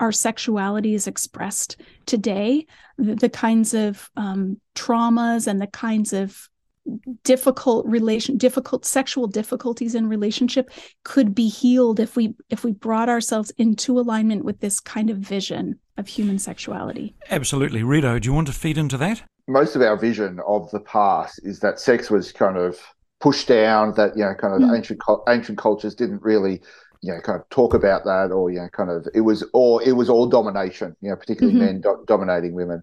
our 0.00 0.12
sexuality 0.12 0.94
is 0.94 1.06
expressed 1.06 1.76
today, 2.06 2.66
the, 2.98 3.14
the 3.14 3.28
kinds 3.28 3.74
of 3.74 4.10
um, 4.16 4.60
traumas 4.74 5.46
and 5.46 5.60
the 5.60 5.66
kinds 5.66 6.12
of 6.12 6.48
difficult 7.22 7.86
relation 7.86 8.36
difficult 8.36 8.84
sexual 8.84 9.28
difficulties 9.28 9.94
in 9.94 10.08
relationship 10.08 10.68
could 11.04 11.32
be 11.32 11.48
healed 11.48 12.00
if 12.00 12.16
we 12.16 12.34
if 12.50 12.64
we 12.64 12.72
brought 12.72 13.08
ourselves 13.08 13.52
into 13.56 14.00
alignment 14.00 14.44
with 14.44 14.58
this 14.58 14.80
kind 14.80 15.08
of 15.08 15.16
vision 15.16 15.78
of 15.96 16.08
human 16.08 16.40
sexuality. 16.40 17.14
Absolutely. 17.30 17.84
Rito 17.84 18.18
do 18.18 18.28
you 18.28 18.32
want 18.32 18.48
to 18.48 18.52
feed 18.52 18.76
into 18.76 18.96
that 18.96 19.22
most 19.48 19.76
of 19.76 19.82
our 19.82 19.96
vision 19.96 20.40
of 20.46 20.70
the 20.70 20.80
past 20.80 21.40
is 21.44 21.60
that 21.60 21.80
sex 21.80 22.10
was 22.10 22.32
kind 22.32 22.56
of 22.56 22.78
pushed 23.20 23.48
down 23.48 23.94
that 23.94 24.16
you 24.16 24.24
know 24.24 24.34
kind 24.34 24.54
of 24.54 24.60
mm. 24.68 24.76
ancient 24.76 25.00
ancient 25.28 25.58
cultures 25.58 25.94
didn't 25.94 26.22
really 26.22 26.60
you 27.02 27.12
know 27.12 27.20
kind 27.20 27.40
of 27.40 27.48
talk 27.50 27.74
about 27.74 28.04
that 28.04 28.30
or 28.32 28.50
you 28.50 28.58
know 28.58 28.68
kind 28.70 28.90
of 28.90 29.06
it 29.14 29.20
was 29.20 29.44
or 29.52 29.82
it 29.82 29.92
was 29.92 30.08
all 30.08 30.26
domination 30.26 30.96
you 31.00 31.10
know 31.10 31.16
particularly 31.16 31.56
mm-hmm. 31.56 31.66
men 31.66 31.80
do- 31.80 32.04
dominating 32.06 32.54
women 32.54 32.82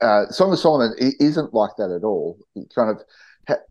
uh, 0.00 0.26
Song 0.30 0.52
of 0.52 0.58
Solomon 0.58 0.94
isn't 0.98 1.54
like 1.54 1.72
that 1.78 1.90
at 1.90 2.04
all. 2.04 2.38
It 2.54 2.72
kind 2.74 2.90
of 2.90 3.02
ha- 3.48 3.64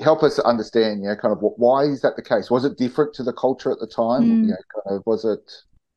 help 0.00 0.22
us 0.22 0.38
understand, 0.40 1.02
you 1.02 1.08
know, 1.08 1.16
kind 1.16 1.32
of 1.32 1.40
what, 1.40 1.58
why 1.58 1.84
is 1.84 2.02
that 2.02 2.16
the 2.16 2.22
case? 2.22 2.50
Was 2.50 2.64
it 2.64 2.76
different 2.76 3.14
to 3.14 3.22
the 3.22 3.32
culture 3.32 3.70
at 3.70 3.78
the 3.78 3.86
time? 3.86 4.22
Mm. 4.22 4.42
You 4.42 4.48
know, 4.48 4.56
kind 4.84 4.98
of, 4.98 5.02
was 5.06 5.24
it, 5.24 5.50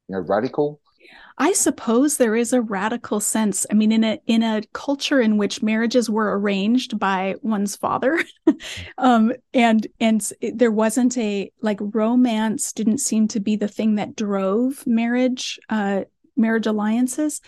you 0.08 0.16
know, 0.16 0.22
radical? 0.22 0.80
I 1.38 1.52
suppose 1.52 2.18
there 2.18 2.36
is 2.36 2.54
a 2.54 2.62
radical 2.62 3.20
sense. 3.20 3.66
I 3.70 3.74
mean, 3.74 3.92
in 3.92 4.04
a 4.04 4.20
in 4.26 4.42
a 4.42 4.62
culture 4.74 5.20
in 5.20 5.38
which 5.38 5.62
marriages 5.62 6.10
were 6.10 6.40
arranged 6.40 6.98
by 6.98 7.36
one's 7.42 7.76
father, 7.76 8.24
um, 8.98 9.34
and 9.54 9.86
and 10.00 10.32
there 10.54 10.72
wasn't 10.72 11.18
a 11.18 11.52
like 11.62 11.80
romance 11.82 12.72
didn't 12.72 13.00
seem 13.00 13.28
to 13.30 13.40
be 13.40 13.56
the 13.56 13.68
thing 13.68 13.96
that 13.96 14.16
drove 14.16 14.86
marriage 14.88 15.60
uh, 15.70 16.06
marriage 16.38 16.68
alliances, 16.68 17.42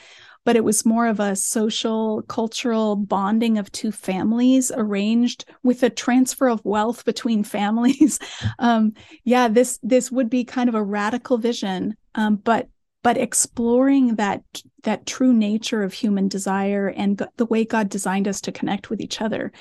but 0.43 0.55
it 0.55 0.63
was 0.63 0.85
more 0.85 1.07
of 1.07 1.19
a 1.19 1.35
social 1.35 2.21
cultural 2.23 2.95
bonding 2.95 3.57
of 3.57 3.71
two 3.71 3.91
families 3.91 4.71
arranged 4.73 5.43
with 5.63 5.83
a 5.83 5.89
transfer 5.89 6.47
of 6.47 6.63
wealth 6.63 7.03
between 7.03 7.43
families. 7.57 8.17
um, 8.59 8.93
yeah, 9.23 9.47
this 9.47 9.79
this 9.83 10.11
would 10.11 10.29
be 10.29 10.43
kind 10.43 10.69
of 10.69 10.75
a 10.75 10.83
radical 10.83 11.37
vision, 11.37 11.95
um, 12.15 12.35
but 12.35 12.67
but 13.07 13.17
exploring 13.17 14.15
that 14.15 14.43
that 14.83 15.05
true 15.05 15.31
nature 15.31 15.81
of 15.81 15.93
human 15.93 16.27
desire 16.27 16.89
and 16.89 17.25
the 17.37 17.45
way 17.45 17.63
God 17.63 17.87
designed 17.87 18.27
us 18.27 18.41
to 18.41 18.51
connect 18.51 18.89
with 18.89 18.99
each 18.99 19.21
other. 19.21 19.53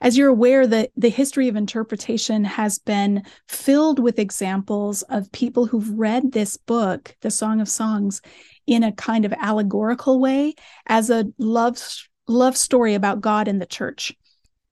As 0.00 0.16
you're 0.16 0.28
aware, 0.28 0.68
the, 0.68 0.88
the 0.96 1.08
history 1.08 1.48
of 1.48 1.56
interpretation 1.56 2.44
has 2.44 2.78
been 2.78 3.24
filled 3.48 3.98
with 3.98 4.20
examples 4.20 5.02
of 5.08 5.32
people 5.32 5.66
who've 5.66 5.90
read 5.98 6.30
this 6.30 6.56
book, 6.56 7.16
the 7.22 7.30
Song 7.32 7.60
of 7.60 7.68
Songs, 7.68 8.22
in 8.68 8.84
a 8.84 8.92
kind 8.92 9.24
of 9.24 9.32
allegorical 9.32 10.20
way 10.20 10.54
as 10.86 11.10
a 11.10 11.24
love 11.38 11.82
love 12.28 12.56
story 12.56 12.94
about 12.94 13.20
God 13.20 13.48
and 13.48 13.60
the 13.60 13.66
church. 13.66 14.14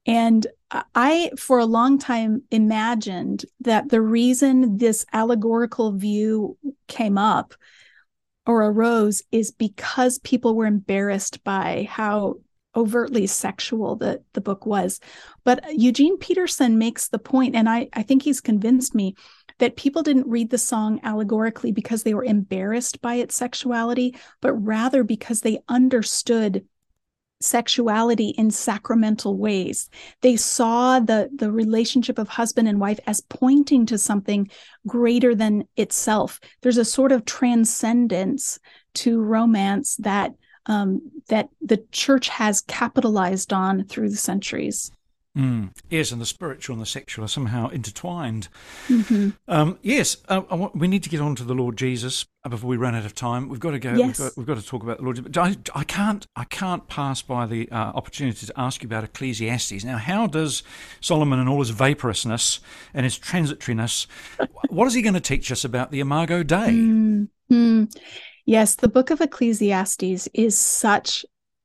And 0.06 0.46
I, 0.94 1.32
for 1.36 1.58
a 1.58 1.66
long 1.66 1.98
time, 1.98 2.44
imagined 2.52 3.44
that 3.62 3.88
the 3.88 4.00
reason 4.00 4.76
this 4.76 5.04
allegorical 5.12 5.90
view 5.90 6.56
came 6.86 7.18
up 7.18 7.54
or 8.46 8.64
arose 8.64 9.22
is 9.31 9.50
because 9.50 10.18
people 10.18 10.55
were 10.55 10.66
embarrassed 10.66 11.44
by 11.44 11.87
how 11.90 12.37
overtly 12.74 13.26
sexual 13.26 13.96
the, 13.96 14.22
the 14.33 14.40
book 14.40 14.64
was. 14.64 15.00
But 15.44 15.64
Eugene 15.72 16.18
Peterson 16.18 16.79
makes 16.79 17.09
the 17.09 17.18
point, 17.18 17.57
and 17.57 17.68
I, 17.68 17.88
I 17.92 18.03
think 18.03 18.22
he's 18.22 18.40
convinced 18.40 18.94
me 18.94 19.14
that 19.59 19.76
people 19.76 20.03
didn't 20.03 20.29
read 20.29 20.50
the 20.50 20.59
song 20.59 21.00
allegorically 21.03 21.72
because 21.72 22.03
they 22.03 22.14
were 22.14 22.24
embarrassed 22.24 23.00
by 23.00 23.16
its 23.16 23.35
sexuality, 23.35 24.16
but 24.40 24.55
rather 24.55 25.05
because 25.05 25.40
they 25.40 25.59
understood 25.68 26.64
sexuality 27.40 28.29
in 28.31 28.50
sacramental 28.50 29.37
ways. 29.37 29.88
They 30.20 30.37
saw 30.37 31.00
the, 31.00 31.31
the 31.35 31.50
relationship 31.50 32.18
of 32.18 32.29
husband 32.29 32.68
and 32.68 32.81
wife 32.81 33.00
as 33.07 33.22
pointing 33.22 33.87
to 33.87 33.98
something 33.98 34.50
greater 34.87 35.35
than 35.35 35.64
itself. 35.76 36.38
There's 36.61 36.79
a 36.79 36.85
sort 36.85 37.12
of 37.12 37.24
transcendence 37.24 38.59
to 38.94 39.20
romance 39.20 39.96
that 39.96 40.35
um, 40.66 41.11
that 41.29 41.48
the 41.62 41.83
church 41.90 42.29
has 42.29 42.61
capitalized 42.61 43.53
on 43.53 43.85
through 43.85 44.11
the 44.11 44.16
centuries. 44.16 44.92
Mm. 45.38 45.70
Yes, 45.88 46.10
and 46.10 46.20
the 46.20 46.26
spiritual 46.26 46.74
and 46.74 46.82
the 46.82 46.86
sexual 46.86 47.24
are 47.24 47.28
somehow 47.28 47.68
intertwined. 47.68 48.48
Mm-hmm. 48.88 49.30
Um, 49.46 49.78
yes, 49.80 50.16
uh, 50.28 50.42
want, 50.50 50.74
we 50.74 50.88
need 50.88 51.04
to 51.04 51.08
get 51.08 51.20
on 51.20 51.36
to 51.36 51.44
the 51.44 51.54
Lord 51.54 51.76
Jesus 51.76 52.26
before 52.48 52.68
we 52.68 52.76
run 52.76 52.96
out 52.96 53.04
of 53.04 53.14
time. 53.14 53.48
We've 53.48 53.60
got 53.60 53.70
to 53.70 53.78
go. 53.78 53.94
Yes. 53.94 54.18
We've, 54.18 54.28
got, 54.28 54.36
we've 54.36 54.46
got 54.48 54.56
to 54.56 54.66
talk 54.66 54.82
about 54.82 54.98
the 54.98 55.04
Lord. 55.04 55.16
Jesus. 55.16 55.36
I, 55.36 55.56
I 55.78 55.84
can't. 55.84 56.26
I 56.34 56.44
can't 56.44 56.88
pass 56.88 57.22
by 57.22 57.46
the 57.46 57.70
uh, 57.70 57.76
opportunity 57.76 58.44
to 58.44 58.52
ask 58.56 58.82
you 58.82 58.88
about 58.88 59.04
Ecclesiastes. 59.04 59.84
Now, 59.84 59.98
how 59.98 60.26
does 60.26 60.64
Solomon 61.00 61.38
and 61.38 61.48
all 61.48 61.60
his 61.60 61.70
vaporousness 61.70 62.58
and 62.92 63.04
his 63.04 63.16
transitoriness? 63.16 64.08
what 64.68 64.88
is 64.88 64.94
he 64.94 65.02
going 65.02 65.14
to 65.14 65.20
teach 65.20 65.52
us 65.52 65.64
about 65.64 65.92
the 65.92 66.00
Imago 66.00 66.42
Dei? 66.42 66.72
Mm-hmm. 66.72 67.84
Yes, 68.46 68.74
the 68.74 68.88
book 68.88 69.10
of 69.10 69.20
Ecclesiastes 69.20 70.28
is 70.34 70.58
such 70.58 71.24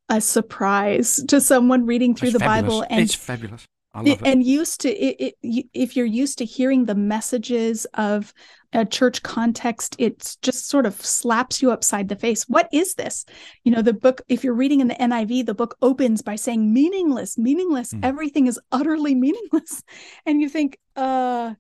a 0.10 0.22
surprise 0.22 1.24
to 1.28 1.42
someone 1.42 1.86
reading 1.86 2.16
through 2.16 2.30
it's 2.30 2.34
the 2.34 2.40
fabulous. 2.40 2.82
Bible 2.82 2.88
and 2.90 3.02
it's 3.02 3.16
fabulous. 3.16 3.66
I 3.94 4.00
love 4.00 4.08
it. 4.08 4.28
And 4.28 4.44
used 4.44 4.82
to 4.82 4.90
it, 4.90 5.36
it, 5.42 5.66
if 5.74 5.96
you're 5.96 6.06
used 6.06 6.38
to 6.40 6.46
hearing 6.46 6.86
the 6.86 6.96
messages 6.96 7.86
of 7.94 8.34
a 8.74 8.86
church 8.86 9.24
context, 9.24 9.96
it 9.98 10.36
just 10.42 10.68
sort 10.68 10.86
of 10.86 10.96
slaps 11.04 11.62
you 11.62 11.72
upside 11.72 12.10
the 12.10 12.18
face. 12.18 12.44
What 12.44 12.68
is 12.74 12.96
this? 12.96 13.26
You 13.64 13.72
know, 13.72 13.82
the 13.82 13.94
book, 13.94 14.22
if 14.28 14.44
you're 14.44 14.54
reading 14.54 14.82
in 14.82 14.90
the 14.90 14.96
NIV, 14.96 15.46
the 15.46 15.54
book 15.54 15.78
opens 15.82 16.22
by 16.22 16.36
saying 16.36 16.74
meaningless, 16.74 17.38
meaningless. 17.38 17.94
Mm. 17.94 18.02
Everything 18.04 18.48
is 18.48 18.60
utterly 18.72 19.16
meaningless. 19.16 19.82
And 20.26 20.42
you 20.42 20.50
think, 20.50 20.78
uh, 20.96 21.54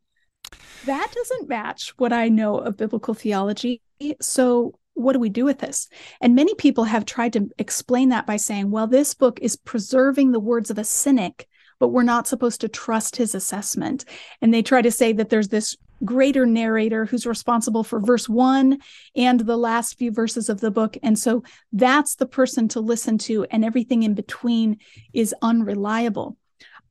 that 0.85 1.11
doesn't 1.13 1.49
match 1.49 1.93
what 1.97 2.11
I 2.11 2.29
know 2.29 2.57
of 2.57 2.77
biblical 2.77 3.13
theology. 3.13 3.81
So 4.21 4.77
what 4.95 5.13
do 5.13 5.19
we 5.19 5.29
do 5.29 5.45
with 5.45 5.59
this? 5.59 5.87
And 6.19 6.35
many 6.35 6.55
people 6.55 6.85
have 6.85 7.05
tried 7.05 7.33
to 7.33 7.49
explain 7.57 8.09
that 8.09 8.25
by 8.25 8.37
saying, 8.37 8.71
well, 8.71 8.87
this 8.87 9.13
book 9.13 9.39
is 9.41 9.55
preserving 9.55 10.31
the 10.31 10.39
words 10.39 10.69
of 10.71 10.77
a 10.77 10.83
cynic, 10.83 11.47
but 11.79 11.89
we're 11.89 12.03
not 12.03 12.27
supposed 12.27 12.61
to 12.61 12.69
trust 12.69 13.15
his 13.17 13.35
assessment. 13.35 14.05
And 14.41 14.53
they 14.53 14.63
try 14.63 14.81
to 14.81 14.91
say 14.91 15.13
that 15.13 15.29
there's 15.29 15.49
this 15.49 15.75
greater 16.03 16.45
narrator 16.45 17.05
who's 17.05 17.25
responsible 17.25 17.83
for 17.83 17.99
verse 17.99 18.27
one 18.27 18.79
and 19.15 19.39
the 19.39 19.57
last 19.57 19.97
few 19.97 20.11
verses 20.11 20.49
of 20.49 20.59
the 20.59 20.71
book. 20.71 20.97
And 21.03 21.17
so 21.17 21.43
that's 21.71 22.15
the 22.15 22.25
person 22.25 22.67
to 22.69 22.79
listen 22.79 23.17
to, 23.19 23.45
and 23.51 23.63
everything 23.63 24.03
in 24.03 24.13
between 24.13 24.79
is 25.13 25.35
unreliable. 25.41 26.37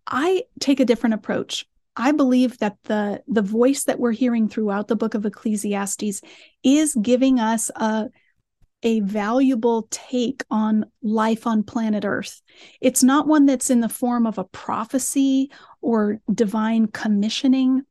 I 0.07 0.45
take 0.61 0.81
a 0.81 0.85
different 0.85 1.15
approach. 1.15 1.67
I 1.97 2.13
believe 2.13 2.59
that 2.59 2.77
the 2.85 3.23
the 3.29 3.43
voice 3.43 3.85
that 3.85 3.99
we're 4.01 4.13
hearing 4.13 4.49
throughout 4.49 4.89
the 4.89 4.97
book 4.97 5.15
of 5.15 5.25
Ecclesiastes 5.27 6.21
is 6.63 6.97
giving 7.01 7.39
us 7.41 7.71
a 7.77 8.09
a 8.83 9.01
valuable 9.01 9.89
take 9.91 10.45
on 10.51 10.87
life 11.03 11.47
on 11.47 11.63
planet 11.63 12.05
Earth. 12.05 12.43
It's 12.81 13.03
not 13.03 13.27
one 13.27 13.47
that's 13.47 13.71
in 13.71 13.81
the 13.81 13.89
form 13.89 14.27
of 14.27 14.39
a 14.39 14.45
prophecy 14.45 15.51
or 15.81 16.21
divine 16.33 16.89
commissioning. 16.89 17.83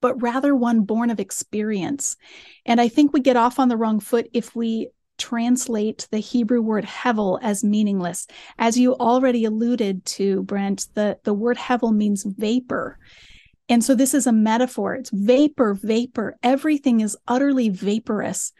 but 0.00 0.20
rather 0.22 0.54
one 0.54 0.82
born 0.82 1.10
of 1.10 1.20
experience. 1.20 2.16
And 2.64 2.80
I 2.80 2.88
think 2.88 3.12
we 3.12 3.20
get 3.20 3.36
off 3.36 3.58
on 3.58 3.68
the 3.68 3.76
wrong 3.76 4.00
foot 4.00 4.28
if 4.32 4.54
we 4.56 4.88
translate 5.20 6.08
the 6.10 6.18
Hebrew 6.18 6.62
word 6.62 6.84
hevel 6.84 7.38
as 7.42 7.62
meaningless. 7.62 8.26
As 8.58 8.78
you 8.78 8.94
already 8.94 9.44
alluded 9.44 10.04
to, 10.06 10.42
Brent, 10.42 10.88
the, 10.94 11.18
the 11.24 11.34
word 11.34 11.56
hevel 11.56 11.94
means 11.94 12.24
vapor. 12.24 12.98
And 13.68 13.84
so 13.84 13.94
this 13.94 14.14
is 14.14 14.26
a 14.26 14.32
metaphor. 14.32 14.94
It's 14.96 15.10
vapor, 15.10 15.74
vapor. 15.74 16.36
Everything 16.42 17.00
is 17.00 17.16
utterly 17.28 17.68
vaporous. 17.68 18.52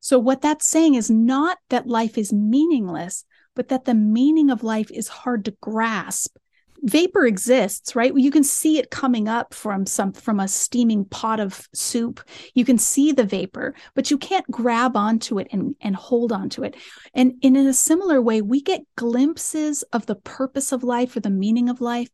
So 0.00 0.18
what 0.18 0.40
that's 0.40 0.66
saying 0.66 0.94
is 0.94 1.10
not 1.10 1.58
that 1.68 1.86
life 1.86 2.18
is 2.18 2.32
meaningless, 2.32 3.24
but 3.54 3.68
that 3.68 3.84
the 3.84 3.94
meaning 3.94 4.50
of 4.50 4.62
life 4.62 4.90
is 4.90 5.08
hard 5.08 5.44
to 5.44 5.56
grasp 5.60 6.36
vapor 6.82 7.26
exists 7.26 7.94
right? 7.94 8.12
You 8.14 8.30
can 8.30 8.44
see 8.44 8.78
it 8.78 8.90
coming 8.90 9.28
up 9.28 9.54
from 9.54 9.86
some 9.86 10.12
from 10.12 10.40
a 10.40 10.48
steaming 10.48 11.04
pot 11.04 11.40
of 11.40 11.68
soup. 11.74 12.20
You 12.54 12.64
can 12.64 12.78
see 12.78 13.12
the 13.12 13.24
vapor 13.24 13.74
but 13.94 14.10
you 14.10 14.18
can't 14.18 14.48
grab 14.50 14.96
onto 14.96 15.38
it 15.38 15.48
and, 15.52 15.74
and 15.80 15.96
hold 15.96 16.32
onto 16.32 16.62
it. 16.62 16.76
And, 17.14 17.34
and 17.42 17.56
in 17.56 17.66
a 17.66 17.72
similar 17.72 18.20
way 18.20 18.42
we 18.42 18.60
get 18.60 18.82
glimpses 18.96 19.82
of 19.92 20.06
the 20.06 20.16
purpose 20.16 20.72
of 20.72 20.82
life 20.82 21.16
or 21.16 21.20
the 21.20 21.30
meaning 21.30 21.68
of 21.68 21.80
life 21.80 22.10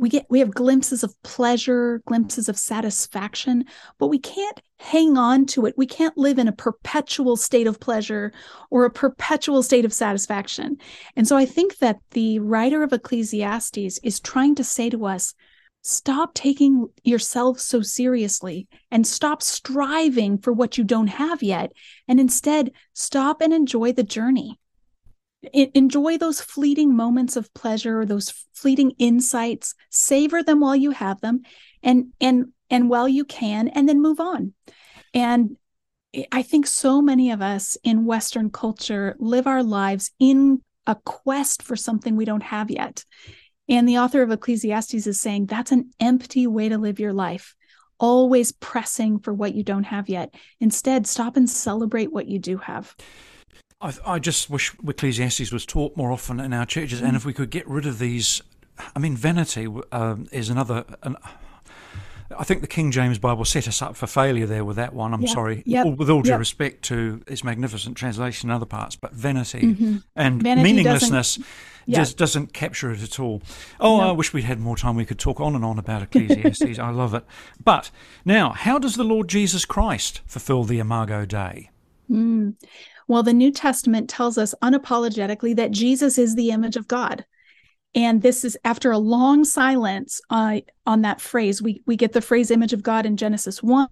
we 0.00 0.08
get 0.08 0.26
we 0.30 0.38
have 0.40 0.54
glimpses 0.54 1.04
of 1.04 1.14
pleasure 1.22 2.02
glimpses 2.06 2.48
of 2.48 2.58
satisfaction 2.58 3.64
but 3.98 4.08
we 4.08 4.18
can't 4.18 4.60
hang 4.78 5.18
on 5.18 5.44
to 5.44 5.66
it. 5.66 5.74
We 5.76 5.86
can't 5.86 6.16
live 6.16 6.38
in 6.38 6.48
a 6.48 6.52
perpetual 6.52 7.36
state 7.36 7.66
of 7.66 7.78
pleasure 7.78 8.32
or 8.70 8.86
a 8.86 8.90
perpetual 8.90 9.62
state 9.62 9.84
of 9.84 9.92
satisfaction. 9.92 10.78
And 11.16 11.28
so 11.28 11.36
i 11.36 11.44
think 11.44 11.78
that 11.78 11.98
the 12.12 12.38
writer 12.38 12.82
of 12.82 12.92
ecclesiastes 12.92 14.00
is 14.02 14.20
trying 14.20 14.54
to 14.56 14.64
say 14.64 14.88
to 14.90 15.04
us 15.04 15.34
stop 15.82 16.34
taking 16.34 16.88
yourself 17.04 17.58
so 17.58 17.80
seriously 17.80 18.68
and 18.90 19.06
stop 19.06 19.42
striving 19.42 20.36
for 20.36 20.52
what 20.52 20.76
you 20.76 20.84
don't 20.84 21.06
have 21.06 21.42
yet 21.42 21.72
and 22.06 22.20
instead 22.20 22.70
stop 22.92 23.40
and 23.40 23.54
enjoy 23.54 23.90
the 23.92 24.02
journey 24.02 24.59
enjoy 25.52 26.18
those 26.18 26.40
fleeting 26.40 26.94
moments 26.94 27.36
of 27.36 27.52
pleasure 27.54 28.04
those 28.04 28.30
fleeting 28.52 28.92
insights 28.98 29.74
savor 29.88 30.42
them 30.42 30.60
while 30.60 30.76
you 30.76 30.90
have 30.90 31.20
them 31.20 31.42
and 31.82 32.12
and 32.20 32.52
and 32.68 32.88
while 32.88 33.08
you 33.08 33.24
can 33.24 33.68
and 33.68 33.88
then 33.88 34.00
move 34.02 34.20
on. 34.20 34.52
And 35.14 35.56
i 36.32 36.42
think 36.42 36.66
so 36.66 37.00
many 37.00 37.30
of 37.30 37.40
us 37.40 37.78
in 37.84 38.04
western 38.04 38.50
culture 38.50 39.14
live 39.20 39.46
our 39.46 39.62
lives 39.62 40.10
in 40.18 40.60
a 40.88 40.96
quest 40.96 41.62
for 41.62 41.76
something 41.76 42.16
we 42.16 42.24
don't 42.24 42.42
have 42.42 42.70
yet. 42.70 43.04
And 43.68 43.88
the 43.88 43.98
author 43.98 44.22
of 44.22 44.32
ecclesiastes 44.32 45.06
is 45.06 45.20
saying 45.20 45.46
that's 45.46 45.70
an 45.70 45.90
empty 46.00 46.48
way 46.48 46.68
to 46.68 46.78
live 46.78 46.98
your 46.98 47.12
life 47.12 47.54
always 48.00 48.50
pressing 48.50 49.18
for 49.18 49.32
what 49.32 49.54
you 49.54 49.62
don't 49.62 49.84
have 49.84 50.08
yet. 50.08 50.34
Instead 50.58 51.06
stop 51.06 51.36
and 51.36 51.48
celebrate 51.48 52.10
what 52.10 52.26
you 52.26 52.38
do 52.38 52.56
have 52.56 52.96
I, 53.80 53.94
I 54.06 54.18
just 54.18 54.50
wish 54.50 54.72
Ecclesiastes 54.86 55.52
was 55.52 55.64
taught 55.64 55.96
more 55.96 56.12
often 56.12 56.40
in 56.40 56.52
our 56.52 56.66
churches, 56.66 57.00
mm. 57.00 57.06
and 57.08 57.16
if 57.16 57.24
we 57.24 57.32
could 57.32 57.50
get 57.50 57.66
rid 57.68 57.86
of 57.86 57.98
these. 57.98 58.42
I 58.96 58.98
mean, 58.98 59.16
vanity 59.16 59.68
um, 59.92 60.28
is 60.32 60.48
another. 60.48 60.84
An, 61.02 61.16
I 62.38 62.44
think 62.44 62.60
the 62.60 62.68
King 62.68 62.92
James 62.92 63.18
Bible 63.18 63.44
set 63.44 63.66
us 63.66 63.82
up 63.82 63.96
for 63.96 64.06
failure 64.06 64.46
there 64.46 64.64
with 64.64 64.76
that 64.76 64.94
one. 64.94 65.12
I'm 65.12 65.22
yep. 65.22 65.30
sorry, 65.30 65.62
yep. 65.66 65.84
all, 65.84 65.92
with 65.92 66.08
all 66.08 66.22
due 66.22 66.30
yep. 66.30 66.38
respect 66.38 66.82
to 66.84 67.22
its 67.26 67.42
magnificent 67.42 67.96
translation 67.96 68.48
in 68.48 68.54
other 68.54 68.66
parts, 68.66 68.96
but 68.96 69.12
vanity 69.12 69.60
mm-hmm. 69.60 69.96
and 70.14 70.42
vanity 70.42 70.62
meaninglessness 70.62 71.36
doesn't, 71.36 71.46
just 71.88 72.16
doesn't 72.16 72.52
capture 72.52 72.92
it 72.92 73.02
at 73.02 73.18
all. 73.18 73.42
Oh, 73.80 73.98
no. 73.98 74.10
I 74.10 74.12
wish 74.12 74.32
we'd 74.32 74.44
had 74.44 74.60
more 74.60 74.76
time. 74.76 74.94
We 74.94 75.04
could 75.04 75.18
talk 75.18 75.40
on 75.40 75.56
and 75.56 75.64
on 75.64 75.78
about 75.78 76.02
Ecclesiastes. 76.02 76.78
I 76.78 76.90
love 76.90 77.14
it. 77.14 77.24
But 77.62 77.90
now, 78.24 78.50
how 78.50 78.78
does 78.78 78.94
the 78.94 79.04
Lord 79.04 79.28
Jesus 79.28 79.64
Christ 79.64 80.20
fulfill 80.26 80.62
the 80.62 80.78
Imago 80.78 81.24
Dei? 81.26 81.70
Mm. 82.08 82.54
Well, 83.10 83.24
the 83.24 83.32
New 83.32 83.50
Testament 83.50 84.08
tells 84.08 84.38
us 84.38 84.54
unapologetically 84.62 85.56
that 85.56 85.72
Jesus 85.72 86.16
is 86.16 86.36
the 86.36 86.50
image 86.50 86.76
of 86.76 86.86
God. 86.86 87.24
And 87.92 88.22
this 88.22 88.44
is 88.44 88.56
after 88.62 88.92
a 88.92 88.98
long 88.98 89.42
silence 89.42 90.20
uh, 90.30 90.60
on 90.86 91.02
that 91.02 91.20
phrase. 91.20 91.60
We, 91.60 91.82
we 91.86 91.96
get 91.96 92.12
the 92.12 92.20
phrase 92.20 92.52
image 92.52 92.72
of 92.72 92.84
God 92.84 93.06
in 93.06 93.16
Genesis 93.16 93.64
1, 93.64 93.88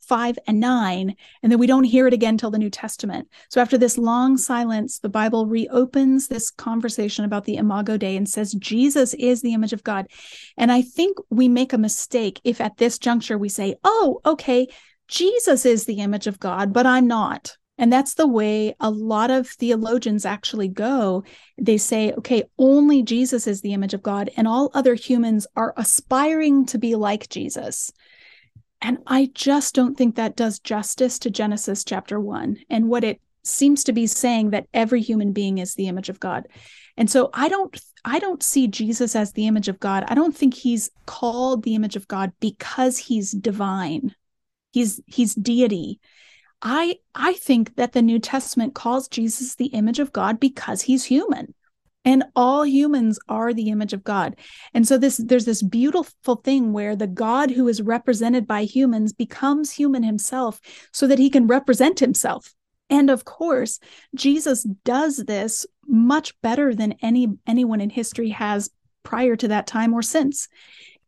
5, 0.00 0.38
and 0.46 0.60
9, 0.60 1.14
and 1.42 1.52
then 1.52 1.58
we 1.58 1.66
don't 1.66 1.84
hear 1.84 2.06
it 2.06 2.14
again 2.14 2.38
till 2.38 2.50
the 2.50 2.56
New 2.56 2.70
Testament. 2.70 3.28
So 3.50 3.60
after 3.60 3.76
this 3.76 3.98
long 3.98 4.38
silence, 4.38 4.98
the 4.98 5.10
Bible 5.10 5.44
reopens 5.44 6.28
this 6.28 6.48
conversation 6.48 7.26
about 7.26 7.44
the 7.44 7.56
Imago 7.56 7.98
Dei 7.98 8.16
and 8.16 8.26
says 8.26 8.54
Jesus 8.54 9.12
is 9.12 9.42
the 9.42 9.52
image 9.52 9.74
of 9.74 9.84
God. 9.84 10.06
And 10.56 10.72
I 10.72 10.80
think 10.80 11.18
we 11.28 11.50
make 11.50 11.74
a 11.74 11.78
mistake 11.78 12.40
if 12.44 12.62
at 12.62 12.78
this 12.78 12.98
juncture 12.98 13.36
we 13.36 13.50
say, 13.50 13.76
oh, 13.84 14.22
okay, 14.24 14.68
Jesus 15.06 15.66
is 15.66 15.84
the 15.84 16.00
image 16.00 16.26
of 16.26 16.40
God, 16.40 16.72
but 16.72 16.86
I'm 16.86 17.06
not. 17.06 17.54
And 17.78 17.92
that's 17.92 18.14
the 18.14 18.26
way 18.26 18.74
a 18.80 18.90
lot 18.90 19.30
of 19.30 19.48
theologians 19.48 20.26
actually 20.26 20.68
go. 20.68 21.24
They 21.56 21.78
say, 21.78 22.12
okay, 22.12 22.42
only 22.58 23.02
Jesus 23.02 23.46
is 23.46 23.60
the 23.60 23.72
image 23.72 23.94
of 23.94 24.02
God, 24.02 24.30
and 24.36 24.48
all 24.48 24.70
other 24.74 24.94
humans 24.94 25.46
are 25.56 25.72
aspiring 25.76 26.66
to 26.66 26.78
be 26.78 26.96
like 26.96 27.28
Jesus. 27.28 27.92
And 28.80 28.98
I 29.06 29.30
just 29.34 29.74
don't 29.74 29.96
think 29.96 30.16
that 30.16 30.36
does 30.36 30.58
justice 30.58 31.18
to 31.20 31.30
Genesis 31.30 31.84
chapter 31.84 32.20
one 32.20 32.58
and 32.68 32.88
what 32.88 33.04
it 33.04 33.20
seems 33.42 33.84
to 33.84 33.92
be 33.92 34.06
saying 34.06 34.50
that 34.50 34.66
every 34.74 35.00
human 35.00 35.32
being 35.32 35.58
is 35.58 35.74
the 35.74 35.88
image 35.88 36.08
of 36.08 36.20
God. 36.20 36.46
And 36.96 37.10
so 37.10 37.30
I 37.32 37.48
don't 37.48 37.80
I 38.04 38.18
don't 38.18 38.42
see 38.42 38.68
Jesus 38.68 39.16
as 39.16 39.32
the 39.32 39.46
image 39.46 39.68
of 39.68 39.80
God. 39.80 40.04
I 40.08 40.14
don't 40.14 40.36
think 40.36 40.54
he's 40.54 40.90
called 41.06 41.62
the 41.62 41.74
image 41.74 41.96
of 41.96 42.08
God 42.08 42.32
because 42.40 42.98
he's 42.98 43.32
divine. 43.32 44.14
He's 44.72 45.00
he's 45.06 45.34
deity. 45.34 46.00
I 46.62 46.98
I 47.14 47.34
think 47.34 47.76
that 47.76 47.92
the 47.92 48.02
New 48.02 48.18
Testament 48.18 48.74
calls 48.74 49.08
Jesus 49.08 49.54
the 49.54 49.66
image 49.66 49.98
of 49.98 50.12
God 50.12 50.40
because 50.40 50.82
he's 50.82 51.04
human. 51.04 51.54
And 52.04 52.24
all 52.34 52.64
humans 52.64 53.18
are 53.28 53.52
the 53.52 53.68
image 53.68 53.92
of 53.92 54.02
God. 54.02 54.36
And 54.72 54.86
so 54.88 54.96
this 54.98 55.18
there's 55.18 55.44
this 55.44 55.62
beautiful 55.62 56.36
thing 56.36 56.72
where 56.72 56.96
the 56.96 57.06
God 57.06 57.50
who 57.50 57.68
is 57.68 57.82
represented 57.82 58.46
by 58.46 58.64
humans 58.64 59.12
becomes 59.12 59.72
human 59.72 60.02
himself 60.02 60.60
so 60.92 61.06
that 61.06 61.18
he 61.18 61.30
can 61.30 61.46
represent 61.46 62.00
himself. 62.00 62.54
And 62.90 63.10
of 63.10 63.24
course, 63.24 63.78
Jesus 64.14 64.62
does 64.84 65.18
this 65.18 65.66
much 65.86 66.40
better 66.40 66.74
than 66.74 66.94
any 67.02 67.28
anyone 67.46 67.80
in 67.80 67.90
history 67.90 68.30
has 68.30 68.70
prior 69.02 69.36
to 69.36 69.48
that 69.48 69.66
time 69.66 69.92
or 69.92 70.02
since. 70.02 70.48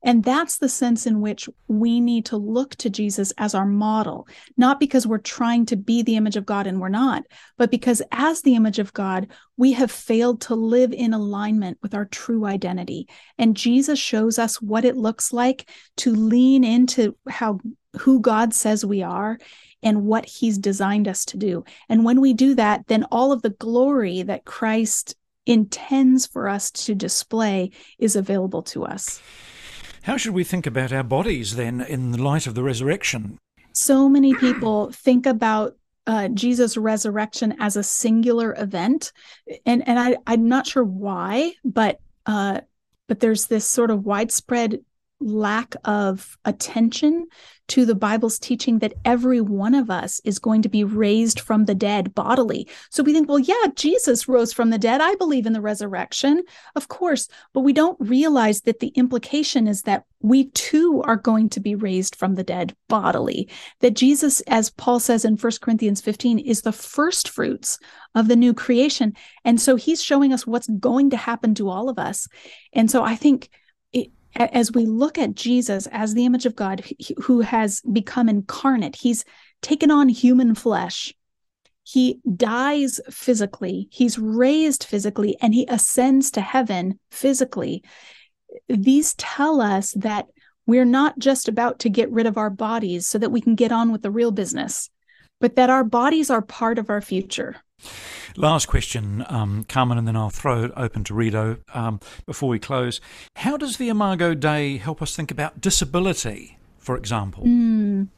And 0.02 0.24
that's 0.24 0.58
the 0.58 0.68
sense 0.68 1.06
in 1.06 1.20
which 1.20 1.48
we 1.68 2.00
need 2.00 2.26
to 2.26 2.36
look 2.36 2.74
to 2.76 2.90
Jesus 2.90 3.32
as 3.36 3.54
our 3.54 3.66
model, 3.66 4.26
not 4.56 4.80
because 4.80 5.06
we're 5.06 5.18
trying 5.18 5.66
to 5.66 5.76
be 5.76 6.02
the 6.02 6.16
image 6.16 6.36
of 6.36 6.46
God 6.46 6.66
and 6.66 6.80
we're 6.80 6.88
not, 6.88 7.24
but 7.58 7.70
because 7.70 8.00
as 8.10 8.42
the 8.42 8.54
image 8.54 8.78
of 8.78 8.92
God, 8.92 9.28
we 9.56 9.72
have 9.72 9.90
failed 9.90 10.40
to 10.42 10.54
live 10.54 10.92
in 10.92 11.12
alignment 11.12 11.78
with 11.82 11.94
our 11.94 12.06
true 12.06 12.46
identity. 12.46 13.08
And 13.36 13.56
Jesus 13.56 13.98
shows 13.98 14.38
us 14.38 14.60
what 14.60 14.84
it 14.84 14.96
looks 14.96 15.32
like 15.32 15.68
to 15.98 16.12
lean 16.12 16.64
into 16.64 17.16
how 17.28 17.60
who 17.98 18.20
God 18.20 18.54
says 18.54 18.84
we 18.84 19.02
are 19.02 19.38
and 19.82 20.04
what 20.04 20.26
he's 20.26 20.58
designed 20.58 21.08
us 21.08 21.24
to 21.26 21.36
do. 21.36 21.64
And 21.88 22.04
when 22.04 22.20
we 22.20 22.34
do 22.34 22.54
that, 22.54 22.86
then 22.86 23.04
all 23.04 23.32
of 23.32 23.42
the 23.42 23.50
glory 23.50 24.22
that 24.22 24.44
Christ 24.44 25.16
intends 25.46 26.26
for 26.26 26.48
us 26.48 26.70
to 26.70 26.94
display 26.94 27.72
is 27.98 28.14
available 28.14 28.62
to 28.62 28.84
us. 28.84 29.20
How 30.02 30.16
should 30.16 30.34
we 30.34 30.44
think 30.44 30.66
about 30.66 30.92
our 30.92 31.02
bodies 31.02 31.56
then 31.56 31.80
in 31.80 32.12
the 32.12 32.22
light 32.22 32.46
of 32.46 32.54
the 32.54 32.62
resurrection? 32.62 33.38
So 33.72 34.08
many 34.08 34.34
people 34.34 34.90
think 34.92 35.26
about 35.26 35.76
uh, 36.06 36.28
Jesus' 36.28 36.76
resurrection 36.76 37.54
as 37.60 37.76
a 37.76 37.82
singular 37.82 38.54
event, 38.58 39.12
and 39.66 39.86
and 39.86 39.98
I 39.98 40.16
I'm 40.26 40.48
not 40.48 40.66
sure 40.66 40.84
why, 40.84 41.52
but 41.64 42.00
uh, 42.26 42.62
but 43.08 43.20
there's 43.20 43.46
this 43.46 43.66
sort 43.66 43.90
of 43.90 44.04
widespread 44.04 44.80
lack 45.20 45.74
of 45.84 46.38
attention 46.44 47.26
to 47.68 47.86
the 47.86 47.94
Bible's 47.94 48.38
teaching 48.38 48.80
that 48.80 48.94
every 49.04 49.40
one 49.40 49.74
of 49.74 49.90
us 49.90 50.20
is 50.24 50.40
going 50.40 50.62
to 50.62 50.68
be 50.68 50.82
raised 50.82 51.38
from 51.38 51.66
the 51.66 51.74
dead 51.74 52.12
bodily. 52.16 52.68
So 52.90 53.04
we 53.04 53.12
think, 53.12 53.28
well, 53.28 53.38
yeah, 53.38 53.66
Jesus 53.76 54.26
rose 54.26 54.52
from 54.52 54.70
the 54.70 54.78
dead. 54.78 55.00
I 55.00 55.14
believe 55.14 55.46
in 55.46 55.52
the 55.52 55.60
resurrection, 55.60 56.42
of 56.74 56.88
course, 56.88 57.28
but 57.54 57.60
we 57.60 57.72
don't 57.72 57.96
realize 58.00 58.62
that 58.62 58.80
the 58.80 58.88
implication 58.88 59.68
is 59.68 59.82
that 59.82 60.04
we 60.20 60.46
too 60.46 61.00
are 61.04 61.16
going 61.16 61.48
to 61.50 61.60
be 61.60 61.76
raised 61.76 62.16
from 62.16 62.34
the 62.34 62.42
dead 62.42 62.74
bodily. 62.88 63.48
That 63.80 63.94
Jesus, 63.94 64.40
as 64.42 64.70
Paul 64.70 64.98
says 64.98 65.24
in 65.24 65.36
1 65.36 65.52
Corinthians 65.60 66.00
15, 66.00 66.40
is 66.40 66.62
the 66.62 66.72
first 66.72 67.28
fruits 67.28 67.78
of 68.16 68.26
the 68.26 68.36
new 68.36 68.52
creation. 68.52 69.14
And 69.44 69.60
so 69.60 69.76
he's 69.76 70.02
showing 70.02 70.32
us 70.32 70.44
what's 70.44 70.68
going 70.68 71.10
to 71.10 71.16
happen 71.16 71.54
to 71.54 71.70
all 71.70 71.88
of 71.88 72.00
us. 72.00 72.26
And 72.72 72.90
so 72.90 73.04
I 73.04 73.14
think 73.14 73.48
as 74.34 74.72
we 74.72 74.86
look 74.86 75.18
at 75.18 75.34
Jesus 75.34 75.86
as 75.88 76.14
the 76.14 76.24
image 76.24 76.46
of 76.46 76.56
God 76.56 76.84
who 77.24 77.40
has 77.40 77.80
become 77.92 78.28
incarnate, 78.28 78.96
he's 78.96 79.24
taken 79.62 79.90
on 79.90 80.08
human 80.08 80.54
flesh. 80.54 81.14
He 81.82 82.20
dies 82.36 83.00
physically, 83.10 83.88
he's 83.90 84.18
raised 84.18 84.84
physically, 84.84 85.36
and 85.40 85.52
he 85.52 85.66
ascends 85.68 86.30
to 86.32 86.40
heaven 86.40 87.00
physically. 87.10 87.82
These 88.68 89.14
tell 89.14 89.60
us 89.60 89.92
that 89.92 90.26
we're 90.66 90.84
not 90.84 91.18
just 91.18 91.48
about 91.48 91.80
to 91.80 91.88
get 91.88 92.12
rid 92.12 92.26
of 92.26 92.38
our 92.38 92.50
bodies 92.50 93.06
so 93.06 93.18
that 93.18 93.32
we 93.32 93.40
can 93.40 93.56
get 93.56 93.72
on 93.72 93.90
with 93.90 94.02
the 94.02 94.10
real 94.10 94.30
business, 94.30 94.88
but 95.40 95.56
that 95.56 95.70
our 95.70 95.84
bodies 95.84 96.30
are 96.30 96.42
part 96.42 96.78
of 96.78 96.90
our 96.90 97.00
future. 97.00 97.56
Last 98.36 98.66
question, 98.66 99.24
um, 99.28 99.64
Carmen, 99.64 99.98
and 99.98 100.06
then 100.06 100.16
I'll 100.16 100.30
throw 100.30 100.64
it 100.64 100.72
open 100.76 101.02
to 101.04 101.14
Rito 101.14 101.58
um, 101.74 101.98
before 102.26 102.48
we 102.48 102.58
close. 102.58 103.00
How 103.36 103.56
does 103.56 103.76
the 103.76 103.88
Imago 103.88 104.34
Dei 104.34 104.76
help 104.76 105.02
us 105.02 105.16
think 105.16 105.30
about 105.30 105.60
disability, 105.60 106.58
for 106.78 106.96
example? 106.96 107.44
Mm. 107.44 108.08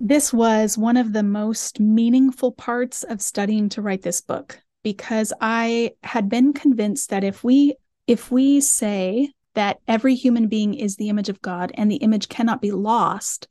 This 0.00 0.32
was 0.32 0.76
one 0.76 0.96
of 0.96 1.12
the 1.12 1.22
most 1.22 1.78
meaningful 1.78 2.50
parts 2.50 3.04
of 3.04 3.22
studying 3.22 3.68
to 3.68 3.82
write 3.82 4.02
this 4.02 4.20
book 4.20 4.60
because 4.82 5.32
I 5.40 5.92
had 6.02 6.28
been 6.28 6.52
convinced 6.52 7.10
that 7.10 7.22
if 7.22 7.44
we 7.44 7.76
if 8.08 8.32
we 8.32 8.60
say 8.60 9.30
that 9.54 9.78
every 9.86 10.14
human 10.14 10.48
being 10.48 10.74
is 10.74 10.96
the 10.96 11.08
image 11.08 11.28
of 11.28 11.42
God 11.42 11.72
and 11.74 11.90
the 11.90 11.96
image 11.96 12.28
cannot 12.28 12.62
be 12.62 12.72
lost, 12.72 13.48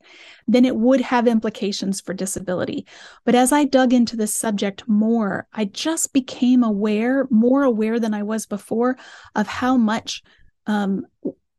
then 0.48 0.64
it 0.64 0.76
would 0.76 1.00
have 1.00 1.28
implications 1.28 2.00
for 2.00 2.14
disability. 2.14 2.86
But 3.24 3.34
as 3.34 3.52
I 3.52 3.64
dug 3.64 3.92
into 3.92 4.16
this 4.16 4.34
subject 4.34 4.88
more, 4.88 5.46
I 5.52 5.66
just 5.66 6.12
became 6.12 6.62
aware, 6.64 7.26
more 7.30 7.62
aware 7.62 8.00
than 8.00 8.14
I 8.14 8.22
was 8.22 8.46
before, 8.46 8.96
of 9.34 9.46
how 9.46 9.76
much 9.76 10.22
um, 10.66 11.06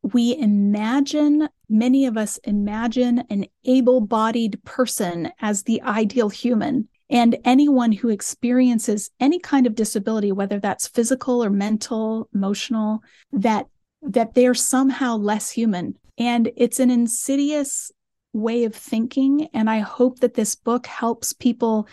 we 0.01 0.35
imagine, 0.37 1.47
many 1.69 2.05
of 2.05 2.17
us 2.17 2.37
imagine 2.43 3.23
an 3.29 3.45
able 3.63 4.01
bodied 4.01 4.61
person 4.65 5.31
as 5.39 5.63
the 5.63 5.81
ideal 5.81 6.29
human. 6.29 6.89
And 7.09 7.37
anyone 7.45 7.91
who 7.91 8.09
experiences 8.09 9.11
any 9.19 9.39
kind 9.39 9.67
of 9.67 9.75
disability, 9.75 10.31
whether 10.31 10.59
that's 10.59 10.87
physical 10.87 11.43
or 11.43 11.49
mental, 11.49 12.27
emotional, 12.33 13.01
that 13.31 13.67
that 14.03 14.33
they're 14.33 14.53
somehow 14.53 15.17
less 15.17 15.49
human. 15.49 15.95
And 16.17 16.51
it's 16.55 16.79
an 16.79 16.91
insidious 16.91 17.91
way 18.33 18.65
of 18.65 18.75
thinking. 18.75 19.49
And 19.53 19.69
I 19.69 19.79
hope 19.79 20.19
that 20.19 20.33
this 20.33 20.55
book 20.55 20.85
helps 20.87 21.33
people 21.33 21.87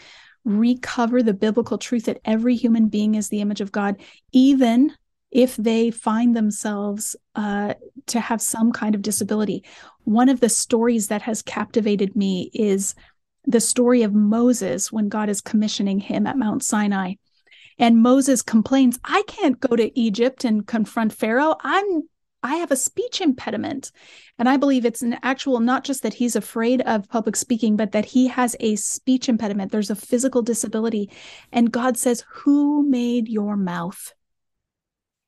recover 0.45 1.23
the 1.23 1.35
biblical 1.35 1.79
truth 1.79 2.07
that 2.07 2.21
every 2.25 2.57
human 2.57 2.89
being 2.89 3.15
is 3.15 3.29
the 3.29 3.41
image 3.41 3.61
of 3.61 3.73
God, 3.73 4.01
even 4.33 4.93
if 5.31 5.57
they 5.57 5.91
find 5.91 6.35
themselves 6.35 7.15
uh, 7.37 7.75
to 8.07 8.21
have 8.21 8.43
some 8.43 8.73
kind 8.73 8.95
of 8.95 9.03
disability. 9.03 9.65
One 10.05 10.29
of 10.29 10.41
the 10.41 10.49
stories 10.49 11.09
that 11.09 11.23
has 11.23 11.43
captivated 11.43 12.17
me 12.17 12.51
is 12.53 12.95
the 13.47 13.61
story 13.61 14.03
of 14.03 14.13
Moses 14.13 14.91
when 14.91 15.09
God 15.09 15.29
is 15.29 15.41
commissioning 15.41 16.01
him 16.01 16.27
at 16.27 16.37
Mount 16.37 16.65
Sinai. 16.65 17.15
And 17.81 18.03
Moses 18.03 18.43
complains, 18.43 19.01
I 19.05 19.23
can't 19.27 19.59
go 19.59 19.75
to 19.75 19.99
Egypt 19.99 20.45
and 20.45 20.67
confront 20.67 21.13
Pharaoh. 21.13 21.57
I'm 21.63 22.03
I 22.43 22.57
have 22.57 22.71
a 22.71 22.77
speech 22.77 23.21
impediment. 23.21 23.93
And 24.39 24.49
I 24.49 24.57
believe 24.57 24.87
it's 24.87 25.03
an 25.03 25.19
actual, 25.23 25.61
not 25.61 25.85
just 25.85 26.03
that 26.03 26.15
he's 26.15 26.37
afraid 26.37 26.81
of 26.83 27.09
public 27.09 27.37
speaking, 27.37 27.77
but 27.77 27.93
that 27.93 28.07
he 28.07 28.29
has 28.29 28.57
a 28.61 28.77
speech 28.77 29.29
impediment. 29.29 29.73
There's 29.73 29.91
a 29.91 29.95
physical 29.95 30.41
disability. 30.41 31.11
And 31.53 31.71
God 31.71 31.99
says, 31.99 32.25
Who 32.31 32.89
made 32.89 33.29
your 33.29 33.59
mouth? 33.59 34.15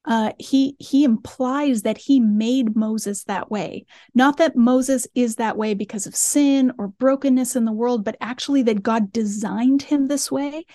uh, 0.05 0.33
he 0.39 0.77
he 0.79 1.05
implies 1.05 1.83
that 1.83 1.99
he 1.99 2.19
made 2.19 2.75
Moses 2.75 3.25
that 3.25 3.51
way. 3.51 3.87
Not 4.15 4.39
that 4.39 4.57
Moses 4.57 5.07
is 5.15 5.37
that 5.37 5.57
way 5.57 5.75
because 5.75 6.07
of 6.07 6.17
sin 6.17 6.73
or 6.79 6.89
brokenness 6.89 7.55
in 7.55 7.65
the 7.65 7.73
world, 7.73 8.05
but 8.05 8.17
actually 8.21 8.63
that 8.65 8.83
God 8.83 9.13
designed 9.13 9.83
him 9.83 10.09
this 10.09 10.31
way. 10.31 10.67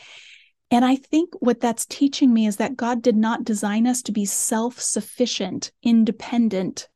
And 0.70 0.84
I 0.84 0.98
think 0.98 1.34
what 1.40 1.62
that's 1.62 1.86
teaching 1.86 2.34
me 2.34 2.46
is 2.46 2.58
that 2.58 2.76
God 2.76 3.02
did 3.02 3.16
not 3.16 3.46
design 3.46 3.88
us 3.88 4.02
to 4.04 4.12
be 4.12 4.26
self 4.26 4.80
sufficient, 4.80 5.72
independent 5.82 6.90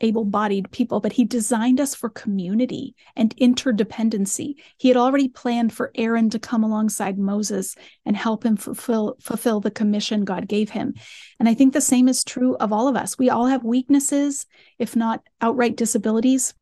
able 0.00 0.24
bodied 0.24 0.70
people, 0.70 1.00
but 1.00 1.12
he 1.12 1.24
designed 1.24 1.80
us 1.80 1.94
for 1.94 2.08
community 2.08 2.94
and 3.16 3.34
interdependency. 3.36 4.54
He 4.76 4.88
had 4.88 4.96
already 4.96 5.28
planned 5.28 5.72
for 5.72 5.90
Aaron 5.94 6.30
to 6.30 6.38
come 6.38 6.62
alongside 6.62 7.18
Moses 7.18 7.74
and 8.04 8.16
help 8.16 8.44
him 8.44 8.56
fulfill, 8.56 9.16
fulfill 9.20 9.60
the 9.60 9.70
commission 9.70 10.24
God 10.24 10.48
gave 10.48 10.70
him. 10.70 10.94
And 11.38 11.48
I 11.48 11.54
think 11.54 11.72
the 11.72 11.80
same 11.80 12.08
is 12.08 12.24
true 12.24 12.56
of 12.56 12.72
all 12.72 12.88
of 12.88 12.96
us. 12.96 13.18
We 13.18 13.30
all 13.30 13.46
have 13.46 13.64
weaknesses, 13.64 14.46
if 14.78 14.94
not 14.94 15.22
outright 15.40 15.76
disabilities. 15.76 16.54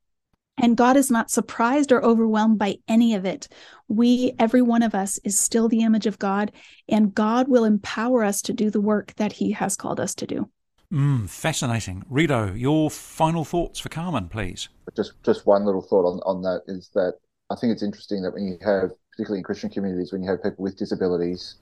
And 0.58 0.76
God 0.76 0.96
is 0.96 1.10
not 1.10 1.30
surprised 1.30 1.92
or 1.92 2.02
overwhelmed 2.02 2.58
by 2.58 2.76
any 2.88 3.14
of 3.14 3.24
it. 3.24 3.48
We, 3.88 4.32
every 4.38 4.62
one 4.62 4.82
of 4.82 4.94
us, 4.94 5.18
is 5.18 5.38
still 5.38 5.68
the 5.68 5.82
image 5.82 6.06
of 6.06 6.18
God, 6.18 6.52
and 6.88 7.14
God 7.14 7.48
will 7.48 7.64
empower 7.64 8.24
us 8.24 8.40
to 8.42 8.52
do 8.52 8.70
the 8.70 8.80
work 8.80 9.14
that 9.16 9.32
He 9.32 9.52
has 9.52 9.76
called 9.76 10.00
us 10.00 10.14
to 10.16 10.26
do. 10.26 10.48
Mm, 10.92 11.28
fascinating. 11.28 12.04
Rito, 12.08 12.54
your 12.54 12.90
final 12.90 13.44
thoughts 13.44 13.80
for 13.80 13.88
Carmen, 13.88 14.28
please. 14.28 14.68
Just 14.96 15.12
just 15.24 15.46
one 15.46 15.64
little 15.64 15.82
thought 15.82 16.06
on, 16.06 16.20
on 16.24 16.42
that 16.42 16.62
is 16.68 16.90
that 16.94 17.14
I 17.50 17.56
think 17.56 17.72
it's 17.72 17.82
interesting 17.82 18.22
that 18.22 18.32
when 18.32 18.46
you 18.46 18.58
have, 18.64 18.90
particularly 19.10 19.38
in 19.38 19.44
Christian 19.44 19.68
communities, 19.68 20.12
when 20.12 20.22
you 20.22 20.30
have 20.30 20.42
people 20.42 20.62
with 20.62 20.76
disabilities 20.76 21.56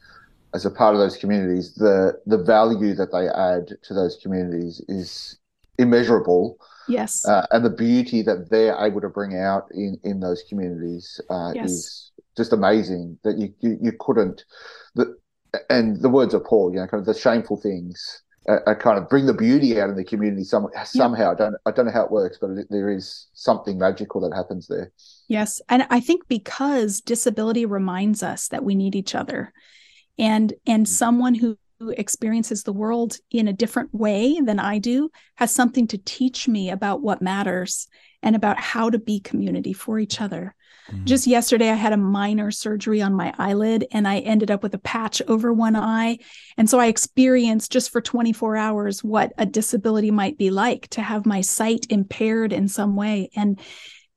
as 0.53 0.67
a 0.67 0.71
part 0.71 0.95
of 0.95 1.01
those 1.01 1.17
communities, 1.17 1.75
the 1.75 2.21
the 2.27 2.39
value 2.39 2.95
that 2.95 3.13
they 3.13 3.29
add 3.29 3.77
to 3.83 3.95
those 3.95 4.19
communities 4.23 4.83
is 4.89 5.39
immeasurable. 5.79 6.59
Yes. 6.89 7.25
Uh, 7.27 7.47
and 7.51 7.65
the 7.65 7.71
beauty 7.71 8.23
that 8.23 8.51
they're 8.51 8.77
able 8.85 9.01
to 9.01 9.09
bring 9.09 9.37
out 9.37 9.69
in, 9.73 9.99
in 10.05 10.21
those 10.21 10.43
communities 10.49 11.21
uh, 11.31 11.53
yes. 11.55 11.71
is 11.71 12.13
just 12.37 12.53
amazing 12.53 13.19
that 13.25 13.39
you, 13.39 13.55
you, 13.61 13.79
you 13.81 13.93
couldn't. 13.99 14.45
The, 14.95 15.17
and 15.71 16.01
the 16.03 16.09
words 16.09 16.35
of 16.35 16.45
Paul, 16.45 16.73
you 16.73 16.81
know, 16.81 16.87
kind 16.87 17.01
of 17.01 17.07
the 17.07 17.19
shameful 17.19 17.57
things 17.57 18.23
uh, 18.49 18.75
kind 18.75 18.99
of 18.99 19.09
bring 19.09 19.27
the 19.27 19.35
beauty 19.35 19.81
out 19.81 19.89
in 19.89 19.97
the 19.97 20.05
community 20.05 20.45
some, 20.45 20.69
somehow. 20.85 21.25
Yeah. 21.25 21.31
I 21.31 21.35
don't 21.35 21.55
I 21.67 21.71
don't 21.71 21.87
know 21.87 21.93
how 21.93 22.05
it 22.05 22.11
works, 22.11 22.39
but 22.41 22.51
there 22.71 22.91
is 22.91 23.29
something 23.33 23.79
magical 23.79 24.21
that 24.21 24.37
happens 24.37 24.67
there. 24.67 24.93
Yes, 25.29 25.63
and 25.69 25.87
I 25.91 26.01
think 26.01 26.29
because 26.29 27.01
disability 27.01 27.65
reminds 27.65 28.23
us 28.23 28.49
that 28.49 28.65
we 28.65 28.75
need 28.75 28.95
each 28.95 29.15
other, 29.15 29.53
and 30.19 30.53
and 30.67 30.85
mm. 30.85 30.89
someone 30.89 31.35
who 31.35 31.59
experiences 31.91 32.63
the 32.63 32.73
world 32.73 33.17
in 33.31 33.49
a 33.49 33.53
different 33.53 33.95
way 33.95 34.41
than 34.41 34.59
I 34.59 34.79
do 34.79 35.11
has 35.37 35.51
something 35.51 35.87
to 35.89 35.99
teach 35.99 36.49
me 36.49 36.71
about 36.71 37.03
what 37.03 37.23
matters 37.23 37.89
and 38.23 38.35
about 38.35 38.59
how 38.59 38.91
to 38.91 38.99
be 38.99 39.21
community 39.21 39.73
for 39.73 39.99
each 39.99 40.21
other. 40.21 40.55
Mm-hmm. 40.91 41.05
Just 41.05 41.27
yesterday, 41.27 41.71
I 41.71 41.75
had 41.75 41.93
a 41.93 41.99
minor 41.99 42.51
surgery 42.51 43.01
on 43.01 43.15
my 43.15 43.33
eyelid 43.39 43.87
and 43.93 44.07
I 44.07 44.19
ended 44.19 44.51
up 44.51 44.63
with 44.63 44.75
a 44.75 44.79
patch 44.79 45.23
over 45.29 45.53
one 45.53 45.77
eye. 45.77 46.19
And 46.57 46.69
so 46.69 46.79
I 46.79 46.87
experienced 46.87 47.73
just 47.73 47.91
for 47.91 48.01
24 48.01 48.57
hours 48.57 49.03
what 49.03 49.33
a 49.39 49.47
disability 49.47 50.11
might 50.11 50.37
be 50.37 50.51
like 50.51 50.89
to 50.89 51.03
have 51.03 51.27
my 51.27 51.41
sight 51.41 51.87
impaired 51.91 52.53
in 52.53 52.69
some 52.69 52.97
way. 52.97 53.31
And 53.35 53.61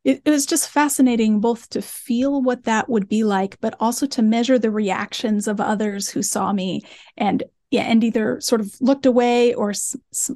it, 0.03 0.21
it 0.23 0.29
was 0.29 0.45
just 0.45 0.69
fascinating 0.69 1.41
both 1.41 1.69
to 1.69 1.81
feel 1.81 2.41
what 2.41 2.63
that 2.63 2.89
would 2.89 3.09
be 3.09 3.23
like, 3.23 3.59
but 3.59 3.75
also 3.79 4.05
to 4.07 4.21
measure 4.21 4.57
the 4.57 4.71
reactions 4.71 5.47
of 5.47 5.59
others 5.59 6.09
who 6.09 6.21
saw 6.21 6.53
me 6.53 6.81
and 7.17 7.43
yeah, 7.69 7.83
and 7.83 8.03
either 8.03 8.39
sort 8.39 8.61
of 8.61 8.73
looked 8.79 9.05
away 9.05 9.53
or 9.53 9.71
s- 9.71 9.95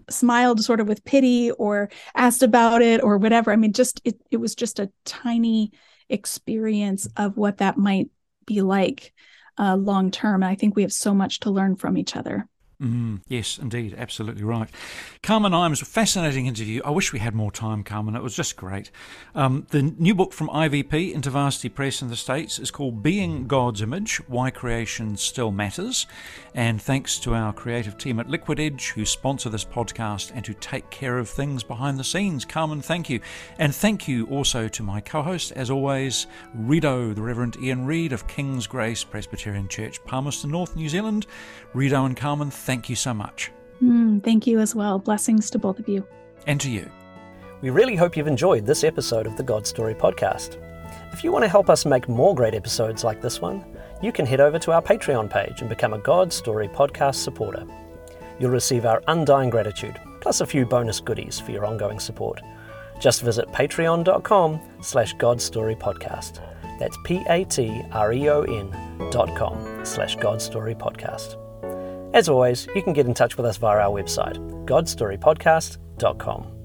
smiled 0.09 0.63
sort 0.63 0.81
of 0.81 0.87
with 0.87 1.05
pity 1.05 1.51
or 1.51 1.89
asked 2.15 2.43
about 2.43 2.81
it 2.81 3.01
or 3.01 3.17
whatever. 3.17 3.51
I 3.51 3.55
mean, 3.55 3.73
just 3.73 4.01
it, 4.03 4.19
it 4.31 4.37
was 4.37 4.53
just 4.53 4.79
a 4.79 4.91
tiny 5.05 5.71
experience 6.09 7.07
of 7.15 7.37
what 7.37 7.59
that 7.59 7.77
might 7.77 8.09
be 8.45 8.61
like 8.61 9.13
uh, 9.57 9.75
long 9.77 10.11
term. 10.11 10.43
And 10.43 10.51
I 10.51 10.55
think 10.55 10.75
we 10.75 10.81
have 10.81 10.91
so 10.91 11.13
much 11.13 11.39
to 11.41 11.51
learn 11.51 11.77
from 11.77 11.97
each 11.97 12.15
other. 12.15 12.47
Mm, 12.81 13.21
yes, 13.27 13.59
indeed, 13.59 13.93
absolutely 13.95 14.43
right. 14.43 14.67
Carmen 15.21 15.51
Imes, 15.51 15.83
a 15.83 15.85
fascinating 15.85 16.47
interview. 16.47 16.81
I 16.83 16.89
wish 16.89 17.13
we 17.13 17.19
had 17.19 17.35
more 17.35 17.51
time, 17.51 17.83
Carmen. 17.83 18.15
It 18.15 18.23
was 18.23 18.35
just 18.35 18.57
great. 18.57 18.89
Um, 19.35 19.67
the 19.69 19.83
new 19.83 20.15
book 20.15 20.33
from 20.33 20.47
IVP, 20.47 21.15
InterVarsity 21.15 21.71
Press 21.71 22.01
in 22.01 22.09
the 22.09 22.15
States, 22.15 22.57
is 22.57 22.71
called 22.71 23.03
Being 23.03 23.45
God's 23.45 23.83
Image 23.83 24.17
Why 24.27 24.49
Creation 24.49 25.15
Still 25.15 25.51
Matters. 25.51 26.07
And 26.55 26.81
thanks 26.81 27.19
to 27.19 27.35
our 27.35 27.53
creative 27.53 27.99
team 27.99 28.19
at 28.19 28.29
Liquid 28.29 28.59
Edge, 28.59 28.89
who 28.93 29.05
sponsor 29.05 29.49
this 29.49 29.63
podcast 29.63 30.31
and 30.33 30.45
who 30.47 30.55
take 30.55 30.89
care 30.89 31.19
of 31.19 31.29
things 31.29 31.63
behind 31.63 31.99
the 31.99 32.03
scenes. 32.03 32.45
Carmen, 32.45 32.81
thank 32.81 33.11
you. 33.11 33.19
And 33.59 33.75
thank 33.75 34.07
you 34.07 34.25
also 34.25 34.67
to 34.69 34.81
my 34.81 35.01
co 35.01 35.21
host, 35.21 35.51
as 35.51 35.69
always, 35.69 36.25
Rido, 36.57 37.13
the 37.13 37.21
Reverend 37.21 37.57
Ian 37.61 37.85
Reid 37.85 38.11
of 38.11 38.27
King's 38.27 38.65
Grace 38.65 39.03
Presbyterian 39.03 39.67
Church, 39.67 40.03
Palmerston 40.03 40.49
North, 40.49 40.75
New 40.75 40.89
Zealand. 40.89 41.27
Rido 41.73 42.05
and 42.05 42.17
Carmen, 42.17 42.51
thank 42.71 42.87
you 42.87 42.95
so 42.95 43.13
much. 43.13 43.51
Mm, 43.83 44.23
thank 44.23 44.47
you 44.47 44.57
as 44.59 44.73
well. 44.73 44.97
Blessings 44.97 45.49
to 45.49 45.59
both 45.59 45.77
of 45.77 45.89
you. 45.89 46.07
And 46.47 46.61
to 46.61 46.69
you. 46.69 46.89
We 47.61 47.69
really 47.69 47.97
hope 47.97 48.15
you've 48.15 48.27
enjoyed 48.27 48.65
this 48.65 48.85
episode 48.85 49.27
of 49.27 49.35
the 49.35 49.43
God 49.43 49.67
Story 49.67 49.93
podcast. 49.93 50.55
If 51.11 51.21
you 51.21 51.33
want 51.33 51.43
to 51.43 51.49
help 51.49 51.69
us 51.69 51.85
make 51.85 52.07
more 52.07 52.33
great 52.33 52.53
episodes 52.53 53.03
like 53.03 53.21
this 53.21 53.41
one, 53.41 53.65
you 54.01 54.13
can 54.13 54.25
head 54.25 54.39
over 54.39 54.57
to 54.59 54.71
our 54.71 54.81
Patreon 54.81 55.29
page 55.29 55.59
and 55.59 55.67
become 55.69 55.93
a 55.93 55.99
God 55.99 56.31
Story 56.31 56.69
podcast 56.69 57.15
supporter. 57.15 57.65
You'll 58.39 58.51
receive 58.51 58.85
our 58.85 59.03
undying 59.09 59.49
gratitude, 59.49 59.99
plus 60.21 60.39
a 60.39 60.45
few 60.45 60.65
bonus 60.65 61.01
goodies 61.01 61.41
for 61.41 61.51
your 61.51 61.65
ongoing 61.65 61.99
support. 61.99 62.39
Just 63.01 63.21
visit 63.21 63.49
patreon.com 63.49 64.61
slash 64.81 65.13
godstorypodcast. 65.15 66.39
That's 66.79 66.97
P-A-T-R-E-O-N 67.03 68.67
dot 69.11 69.35
com 69.35 69.85
slash 69.85 70.15
godstorypodcast. 70.15 71.40
As 72.13 72.27
always, 72.27 72.67
you 72.75 72.83
can 72.83 72.93
get 72.93 73.05
in 73.05 73.13
touch 73.13 73.37
with 73.37 73.45
us 73.45 73.57
via 73.57 73.79
our 73.79 73.89
website, 73.89 74.37
godstorypodcast.com. 74.65 76.60